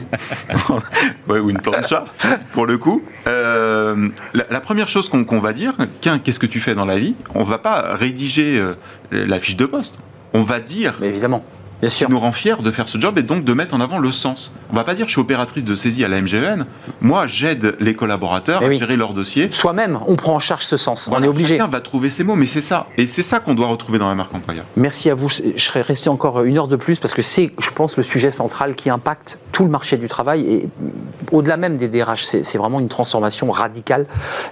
[1.28, 2.06] Ouais, ou une plancha,
[2.54, 3.04] pour le coup.
[3.28, 7.16] Euh, la, la première chose qu'on va dire, qu'est-ce que tu fais dans la vie?
[7.34, 8.76] On va pas rédiger euh,
[9.12, 9.98] la fiche de poste.
[10.34, 11.44] On va dire Mais évidemment.
[11.82, 12.08] Bien sûr.
[12.08, 14.12] qui nous rend fiers de faire ce job et donc de mettre en avant le
[14.12, 14.52] sens.
[14.72, 16.66] On va pas dire je suis opératrice de saisie à la MGN.
[17.02, 18.80] Moi, j'aide les collaborateurs Eh à oui.
[18.80, 19.50] gérer leur dossier.
[19.52, 21.08] Soi-même, on prend en charge ce sens.
[21.10, 21.58] Voilà, on est obligé.
[21.58, 22.88] Chacun va trouver ses mots, mais c'est ça.
[22.98, 24.66] Et c'est ça qu'on doit retrouver dans la marque employeur.
[24.78, 25.30] Merci à vous.
[25.30, 28.32] Je serais resté encore une heure de plus parce que c'est, je pense, le sujet
[28.32, 30.70] central qui impacte tout le marché du travail et
[31.32, 34.06] au-delà même des DRH, c'est vraiment une transformation radicale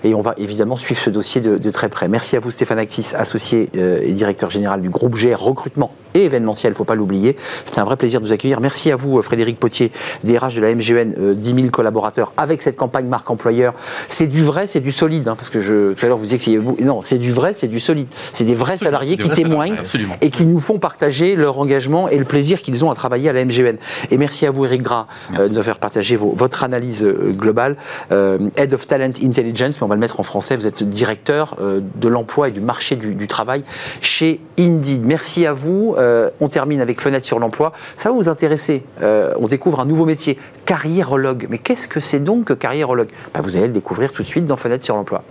[0.03, 2.07] et on va évidemment suivre ce dossier de, de très près.
[2.07, 6.25] Merci à vous Stéphane Actis, associé euh, et directeur général du groupe GR Recrutement et
[6.25, 7.22] événementiel, il ne faut pas l'oublier.
[7.65, 8.59] C'était un vrai plaisir de vous accueillir.
[8.59, 9.91] Merci à vous Frédéric Potier,
[10.23, 13.73] DRH de la MGN, euh, 10 000 collaborateurs avec cette campagne marque employeur.
[14.09, 16.37] C'est du vrai, c'est du solide, hein, parce que je, tout à l'heure vous disiez
[16.37, 18.07] que c'est non, c'est du vrai, c'est du solide.
[18.31, 21.57] C'est des vrais salariés des qui vrais témoignent salariés, et qui nous font partager leur
[21.59, 23.75] engagement et le plaisir qu'ils ont à travailler à la MGN.
[24.11, 25.05] Et merci à vous, Eric Gras,
[25.39, 27.75] euh, de nous faire partager vos- votre analyse euh, globale.
[28.11, 31.55] Euh, Head of Talent Intelligence, mais on va le mettre en français, vous êtes directeur
[31.61, 33.63] euh, de l'emploi et du marché du, du travail
[34.01, 35.03] chez Indeed.
[35.05, 35.95] Merci à vous.
[36.39, 37.73] On termine avec Fenêtre sur l'emploi.
[37.97, 38.83] Ça va vous intéresser.
[39.01, 41.47] Euh, on découvre un nouveau métier, carriérologue.
[41.49, 43.09] Mais qu'est-ce que c'est donc que carriérologue?
[43.33, 45.23] Bah, Vous allez le découvrir tout de suite dans Fenêtre sur l'emploi.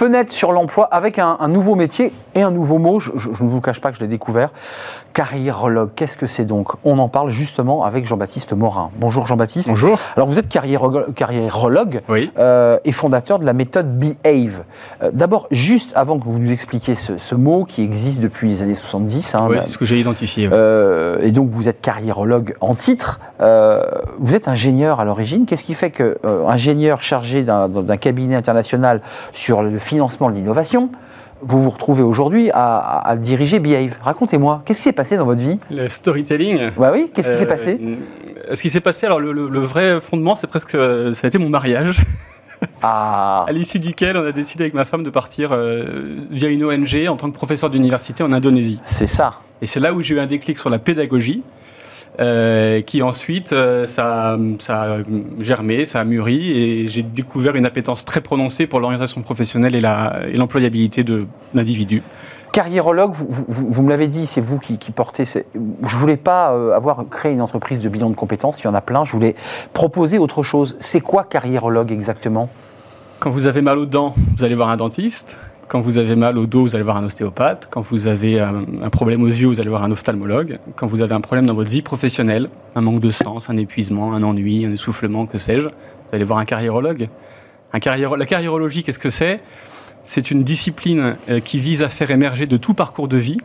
[0.00, 3.00] Fenêtre sur l'emploi avec un, un nouveau métier et un nouveau mot.
[3.00, 4.48] Je, je- je ne vous cache pas que je l'ai découvert.
[5.12, 6.68] Carriérologue, qu'est-ce que c'est donc?
[6.84, 8.90] On en parle justement avec Jean-Baptiste Morin.
[8.96, 9.68] Bonjour Jean-Baptiste.
[9.68, 9.98] Bonjour.
[10.16, 12.32] Alors vous êtes carriérologue, carriérologue, Oui.
[12.38, 14.62] euh, et fondateur de la méthode Behave.
[15.02, 18.62] Euh, D'abord, juste avant que vous nous expliquiez ce, ce mot qui existe depuis les
[18.62, 20.48] années 70, hein, Oui, bah, c'est ce que j'ai identifié.
[20.50, 23.20] euh, et donc vous êtes carriérologue en titre.
[23.40, 25.44] Vous êtes ingénieur à l'origine.
[25.44, 30.88] Qu'est-ce qui fait que ingénieur chargé d'un d'un cabinet international sur le financement de l'innovation,
[31.42, 35.24] vous vous retrouvez aujourd'hui à, à- à diriger Behave Racontez-moi, qu'est-ce qui s'est passé dans
[35.24, 35.58] votre vie?
[35.70, 36.70] Le storytelling.
[36.78, 37.80] Bah oui, qu'est-ce qui s'est euh, passé?
[38.54, 41.28] Ce qui s'est passé, alors le, le- le vrai fondement, c'est presque, euh, ça a
[41.28, 42.00] été mon mariage,
[42.82, 45.84] Ah, à l'issue duquel on a décidé avec ma femme de partir euh,
[46.30, 48.80] via une ONG en tant que professeur d'université en Indonésie.
[48.84, 49.40] c'est ça.
[49.62, 51.42] Et c'est là où j'ai eu un déclic sur la pédagogie,
[52.20, 54.98] euh, qui ensuite, euh, ça, a- ça a
[55.38, 60.36] germé, ça a mûri, et j'ai découvert une appétence très prononcée pour l'orientation professionnelle et
[60.36, 62.02] l'employabilité de d'individus.
[62.52, 65.24] Carriérologue, vous, vous- vous- vous me l'avez dit, c'est vous qui, qui portez.
[65.24, 65.46] ces-
[65.86, 68.74] Je voulais pas euh, avoir créé une entreprise de bilan de compétences, il y en
[68.74, 69.04] a plein.
[69.04, 69.36] Je voulais
[69.72, 70.76] proposer autre chose.
[70.80, 72.48] C'est quoi carriérologue exactement?
[73.20, 75.36] Quand vous avez mal aux dents, vous allez voir un dentiste.
[75.70, 77.68] Quand vous avez mal au dos, vous allez voir un ostéopathe.
[77.70, 80.58] Quand vous avez un, un problème aux yeux, vous allez voir un ophtalmologue.
[80.74, 84.12] Quand vous avez un problème dans votre vie professionnelle, un manque de sens, un épuisement,
[84.12, 85.70] un ennui, un essoufflement, que sais-je, vous
[86.12, 87.08] allez voir un carriérologue.
[87.72, 89.38] Un carriéro- la carriérologie, qu'est-ce que c'est?
[90.04, 93.38] C'est une discipline euh, qui vise à faire émerger de tout parcours de vie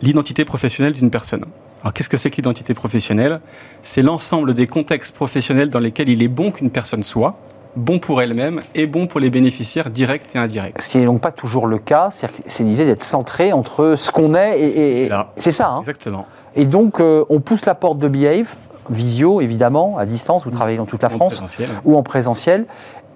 [0.00, 1.44] l'identité professionnelle d'une personne.
[1.82, 3.40] Alors qu'est-ce que c'est que l'identité professionnelle?
[3.84, 7.38] C'est l'ensemble des contextes professionnels dans lesquels il est bon qu'une personne soit,
[7.76, 10.82] bon pour elle-même et bon pour les bénéficiaires directs et indirects.
[10.82, 12.10] Ce qui n'est donc pas toujours le cas.
[12.46, 15.04] C'est l'idée d'être centré entre ce qu'on est et.
[15.06, 15.68] et- C'est ça.
[15.70, 15.78] hein.
[15.80, 16.26] Exactement.
[16.54, 18.54] et donc, euh, on pousse la porte de Behave,
[18.90, 21.42] visio évidemment, à distance, vous travaillez dans toute la France,
[21.84, 22.66] ou en présentiel.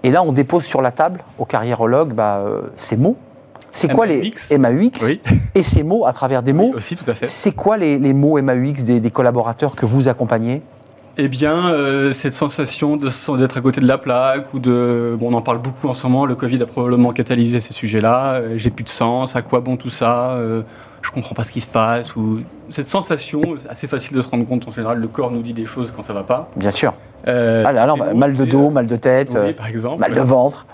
[0.02, 3.16] Et là, on dépose sur la table au carriérologue bah, euh, ces mots.
[3.72, 4.90] C'est quoi les MAUX.
[5.04, 5.20] Oui,
[5.54, 6.72] Et ces mots à travers des mots.
[6.74, 7.26] aussi tout à fait.
[7.26, 10.62] C'est quoi les, les mots MAUX des, des collaborateurs que vous accompagnez?
[11.18, 15.34] Eh bien, euh, cette sensation d'être à côté de la plaque ou de, bon, on
[15.34, 16.26] en parle beaucoup en ce moment.
[16.26, 18.34] Le Covid a probablement catalysé ces sujets-là.
[18.34, 19.34] Euh, J'ai plus de sens.
[19.34, 20.60] À quoi bon tout ça Euh,
[21.00, 22.14] Je comprends pas ce qui se passe.
[22.16, 24.68] Ou cette sensation, c'est assez facile de se rendre compte.
[24.68, 26.48] En général, le corps nous dit des choses quand ça va pas.
[26.54, 26.92] Bien sûr.
[27.28, 29.98] Euh, Ah, alors, mal de dos, euh, mal de tête, oui, euh, par exemple.
[30.00, 30.66] mal de ventre.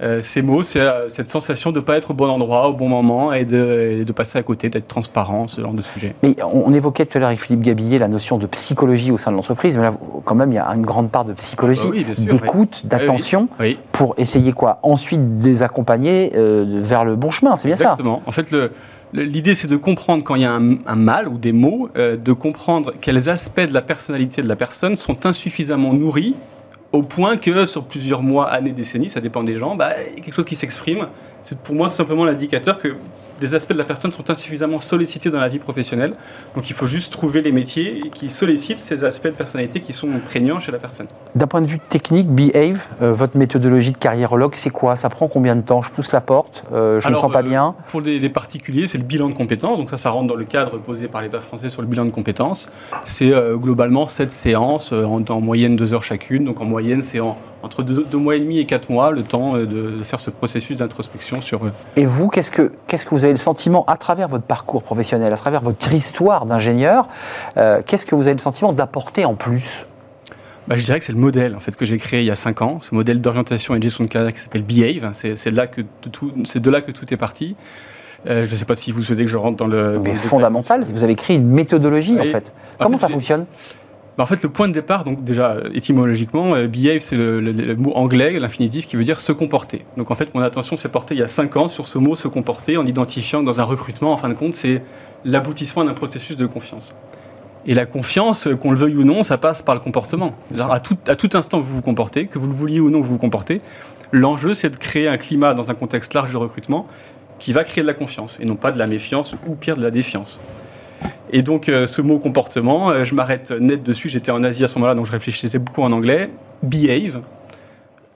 [0.00, 2.72] Euh, ces mots, c'est euh, cette sensation de ne pas être au bon endroit, au
[2.72, 6.14] bon moment et de, et de passer à côté, d'être transparent, ce genre de sujet.
[6.22, 9.18] Mais on, on évoquait tout à l'heure avec Philippe Gabillet la notion de psychologie au
[9.18, 9.94] sein de l'entreprise, mais là,
[10.24, 12.88] quand même, il y a une grande part de psychologie, Ah oui, d'écoute, oui.
[12.88, 13.78] d'attention, Oui.
[13.92, 14.78] pour essayer quoi?
[14.82, 17.84] Ensuite, de les accompagner euh, vers le bon chemin, c'est bien ça?
[17.84, 18.22] Exactement.
[18.26, 18.70] En fait, le-
[19.12, 22.16] l'idée, c'est de comprendre quand il y a un, un mal ou des mots, euh,
[22.16, 26.34] de comprendre quels aspects de la personnalité de la personne sont insuffisamment nourris
[26.92, 30.44] au point que sur plusieurs mois, années, décennies, ça dépend des gens, bah, quelque chose
[30.44, 31.08] qui s'exprime.
[31.48, 32.88] C'est pour moi tout simplement l'indicateur que
[33.40, 36.12] des aspects de la personne sont insuffisamment sollicités dans la vie professionnelle.
[36.54, 40.08] Donc il faut juste trouver les métiers qui sollicitent ces aspects de personnalité qui sont
[40.26, 41.06] prégnants chez la personne.
[41.36, 44.96] D'un point de vue technique, Behave, euh, votre méthodologie de carriérologue, c'est quoi?
[44.96, 45.82] Ça prend combien de temps?
[45.82, 47.74] Je pousse la porte, euh, je ne me sens pas euh, bien.
[47.86, 49.78] Pour les, les particuliers, c'est le bilan de compétences.
[49.78, 52.10] Donc ça, ça rentre dans le cadre posé par l'État français sur le bilan de
[52.10, 52.68] compétences.
[53.04, 56.44] C'est globalement 7 séances, en, en moyenne 2 heures chacune.
[56.44, 59.56] Donc en moyenne, c'est en- entre 2 mois et demi et 4 mois le temps
[59.56, 61.72] de, de faire ce processus d'introspection sur eux.
[61.96, 65.32] Et vous, qu'est-ce que, qu'est-ce que vous avez le sentiment, à travers votre parcours professionnel,
[65.32, 67.08] à travers votre histoire d'ingénieur,
[67.56, 69.86] euh, qu'est-ce que vous avez le sentiment d'apporter en plus?
[70.66, 72.36] Bah, je dirais que c'est le modèle en fait, que j'ai créé il y a
[72.36, 75.10] 5 ans, ce modèle d'orientation et de gestion de carrière qui s'appelle Behave.
[75.14, 75.80] C'est c'est de, là que
[76.12, 77.56] tout- c'est de là que tout est parti.
[78.28, 79.94] Euh, je ne sais pas si vous souhaitez que je rentre dans le...
[79.94, 80.28] dans Mais détail.
[80.28, 82.52] fondamental, vous avez créé une méthodologie en fait.
[82.80, 83.46] En Comment fait, ça fonctionne?
[84.18, 87.92] Bah, en fait, le point de départ, donc déjà étymologiquement, euh, behave, c'est le, mot
[87.94, 89.86] anglais, l'infinitif, qui veut dire se comporter.
[89.96, 92.16] Donc en fait, mon attention s'est portée il y a 5 ans sur ce mot
[92.16, 94.82] se comporter, en identifiant que dans un recrutement, en fin de compte, c'est
[95.24, 96.96] l'aboutissement d'un processus de confiance.
[97.64, 100.34] Et la confiance, qu'on le veuille ou non, ça passe par le comportement.
[100.58, 103.60] À tout instant, vous vous comportez, que vous le vouliez ou non, vous vous comportez.
[104.10, 106.88] L'enjeu, c'est de créer un climat dans un contexte large de recrutement
[107.38, 109.82] qui va créer de la confiance, et non pas de la méfiance ou pire de
[109.82, 110.40] la défiance.
[111.30, 114.08] Et donc, euh, ce mot comportement, euh, je m'arrête net dessus.
[114.08, 116.30] J'étais en Asie à ce moment-là, donc je réfléchissais beaucoup en anglais.
[116.62, 117.20] Behave.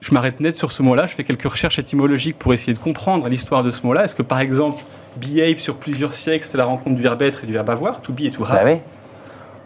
[0.01, 1.07] Je m'arrête net sur ce mot-là.
[1.07, 4.05] Je fais quelques recherches étymologiques pour essayer de comprendre l'histoire de ce mot-là.
[4.05, 4.83] Est-ce que, par exemple,
[5.17, 8.13] behave sur plusieurs siècles, c'est la rencontre du verbe être et du verbe avoir, to
[8.13, 8.53] be et to have?
[8.53, 8.79] Bah oui.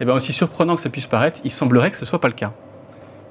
[0.01, 2.35] Eh bien, aussi surprenant que ça puisse paraître, il semblerait que ce soit pas le
[2.35, 2.53] cas.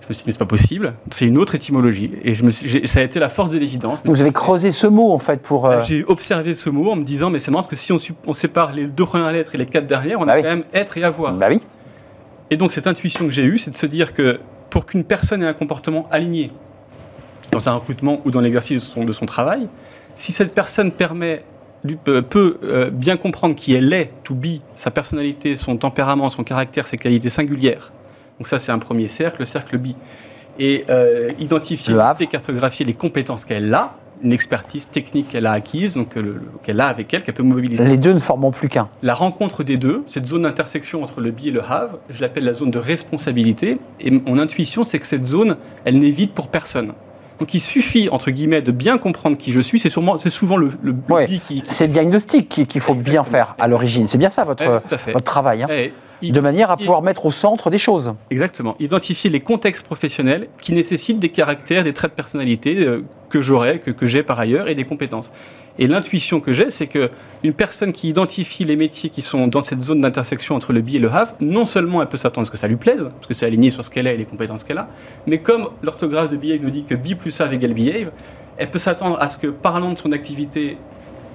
[0.06, 0.94] Je me suis dit, mais c'est pas possible.
[1.12, 2.12] C'est une autre étymologie.
[2.24, 4.00] Et je me suis- j'ai- ça a été la force de l'évidence.
[4.06, 5.66] Vous avez creusé ce mot en fait pour.
[5.66, 7.92] euh, J'ai observé ce mot en me disant, mais c'est marrant parce que si
[8.28, 10.44] on, sépare les deux premières lettres et les quatre dernières, on Bah a oui.
[10.44, 11.34] quand même être et avoir.
[11.34, 11.60] Bah oui.
[12.52, 14.40] Et donc cette intuition que j'ai eue, c'est de se dire que
[14.70, 16.52] pour qu'une personne ait un comportement aligné
[17.52, 19.68] dans un recrutement ou dans l'exercice de son, de son travail,
[20.16, 21.44] si cette personne permet,
[22.04, 26.86] peut, euh, bien comprendre qui elle est, to be, sa personnalité, son tempérament, son caractère,
[26.88, 27.92] ses qualités singulières.
[28.40, 29.88] Donc ça c'est un premier cercle, le cercle B.
[30.60, 35.96] Et euh, identifier, Le cartographier les compétences qu'elle a, une expertise technique qu'elle a acquise,
[35.96, 37.84] donc euh, le- le- qu'elle a avec elle, qu'elle peut mobiliser.
[37.84, 38.88] Les deux ne formant plus qu'un.
[39.04, 42.46] La rencontre des deux, cette zone d'intersection entre le be et le have, je l'appelle
[42.46, 43.78] la zone de responsabilité.
[44.00, 46.94] Et mon intuition, c'est que cette zone, elle n'est vide pour personne.
[47.40, 49.80] Donc il suffit, entre guillemets, de bien comprendre qui je suis.
[49.80, 51.28] C'est sûrement, c'est souvent le, le Ouais.
[51.28, 51.64] be qui.
[51.68, 54.08] C'est le diagnostic qui- qu'il faut bien faire à l'origine.
[54.08, 55.12] C'est bien ça votre, Ouais, fait.
[55.12, 55.64] votre travail.
[55.64, 55.68] hein.
[55.70, 58.14] Eh, De manière à pouvoir mettre au centre des choses.
[58.32, 58.76] Exactement.
[58.80, 63.80] Identifier les contextes professionnels qui nécessitent des caractères, des traits de personnalité euh, que j'aurais,
[63.80, 65.32] que, que j'ai par ailleurs, et des compétences.
[65.78, 67.12] Et l'intuition que j'ai, c'est que
[67.44, 70.96] une personne qui identifie les métiers qui sont dans cette zone d'intersection entre le be
[70.96, 73.28] et le have, non seulement elle peut s'attendre à ce que ça lui plaise, parce
[73.28, 74.88] que c'est aligné sur ce qu'elle est et les compétences qu'elle a,
[75.28, 78.12] mais comme l'orthographe de behave nous dit que be plus have égale behave,
[78.58, 80.78] elle peut s'attendre à ce que parlant de son activité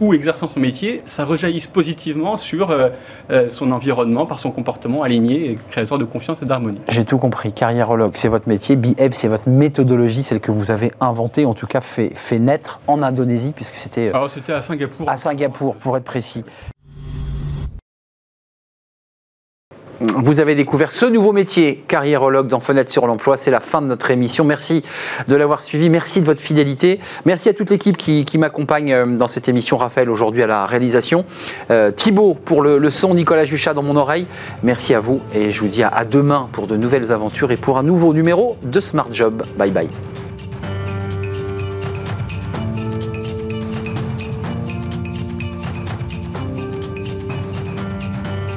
[0.00, 2.88] ou exerçant son métier, ça rejaillisse positivement sur euh,
[3.30, 6.80] euh, son environnement par son comportement aligné et créateur de confiance et d'harmonie.
[6.88, 7.52] J'ai tout compris.
[7.52, 8.76] Carriérologue, c'est votre métier.
[8.76, 12.80] Behave, c'est votre méthodologie, celle que vous avez inventée, en tout cas fait, fait naître
[12.86, 15.08] en Indonésie, puisque c'était euh, Alors c'était à Singapour.
[15.08, 16.44] à Singapour, pour être précis.
[20.00, 23.36] Vous avez découvert ce nouveau métier, carriérologue dans Fenêtre sur l'emploi.
[23.36, 24.44] C'est la fin de notre émission.
[24.44, 24.82] Merci
[25.28, 25.90] de l'avoir suivi.
[25.90, 27.00] Merci de votre fidélité.
[27.26, 29.76] Merci à toute l'équipe qui, m'accompagne euh, dans cette émission.
[29.76, 31.26] Raphaël, aujourd'hui à la réalisation.
[31.70, 33.14] Euh, Thibaut pour le, son.
[33.14, 34.26] Nicolas Juchat dans mon oreille.
[34.62, 35.20] Merci à vous.
[35.34, 38.56] Et je vous dis à demain pour de nouvelles aventures et pour un nouveau numéro
[38.62, 39.42] de Smart Job.
[39.58, 39.88] Bye bye.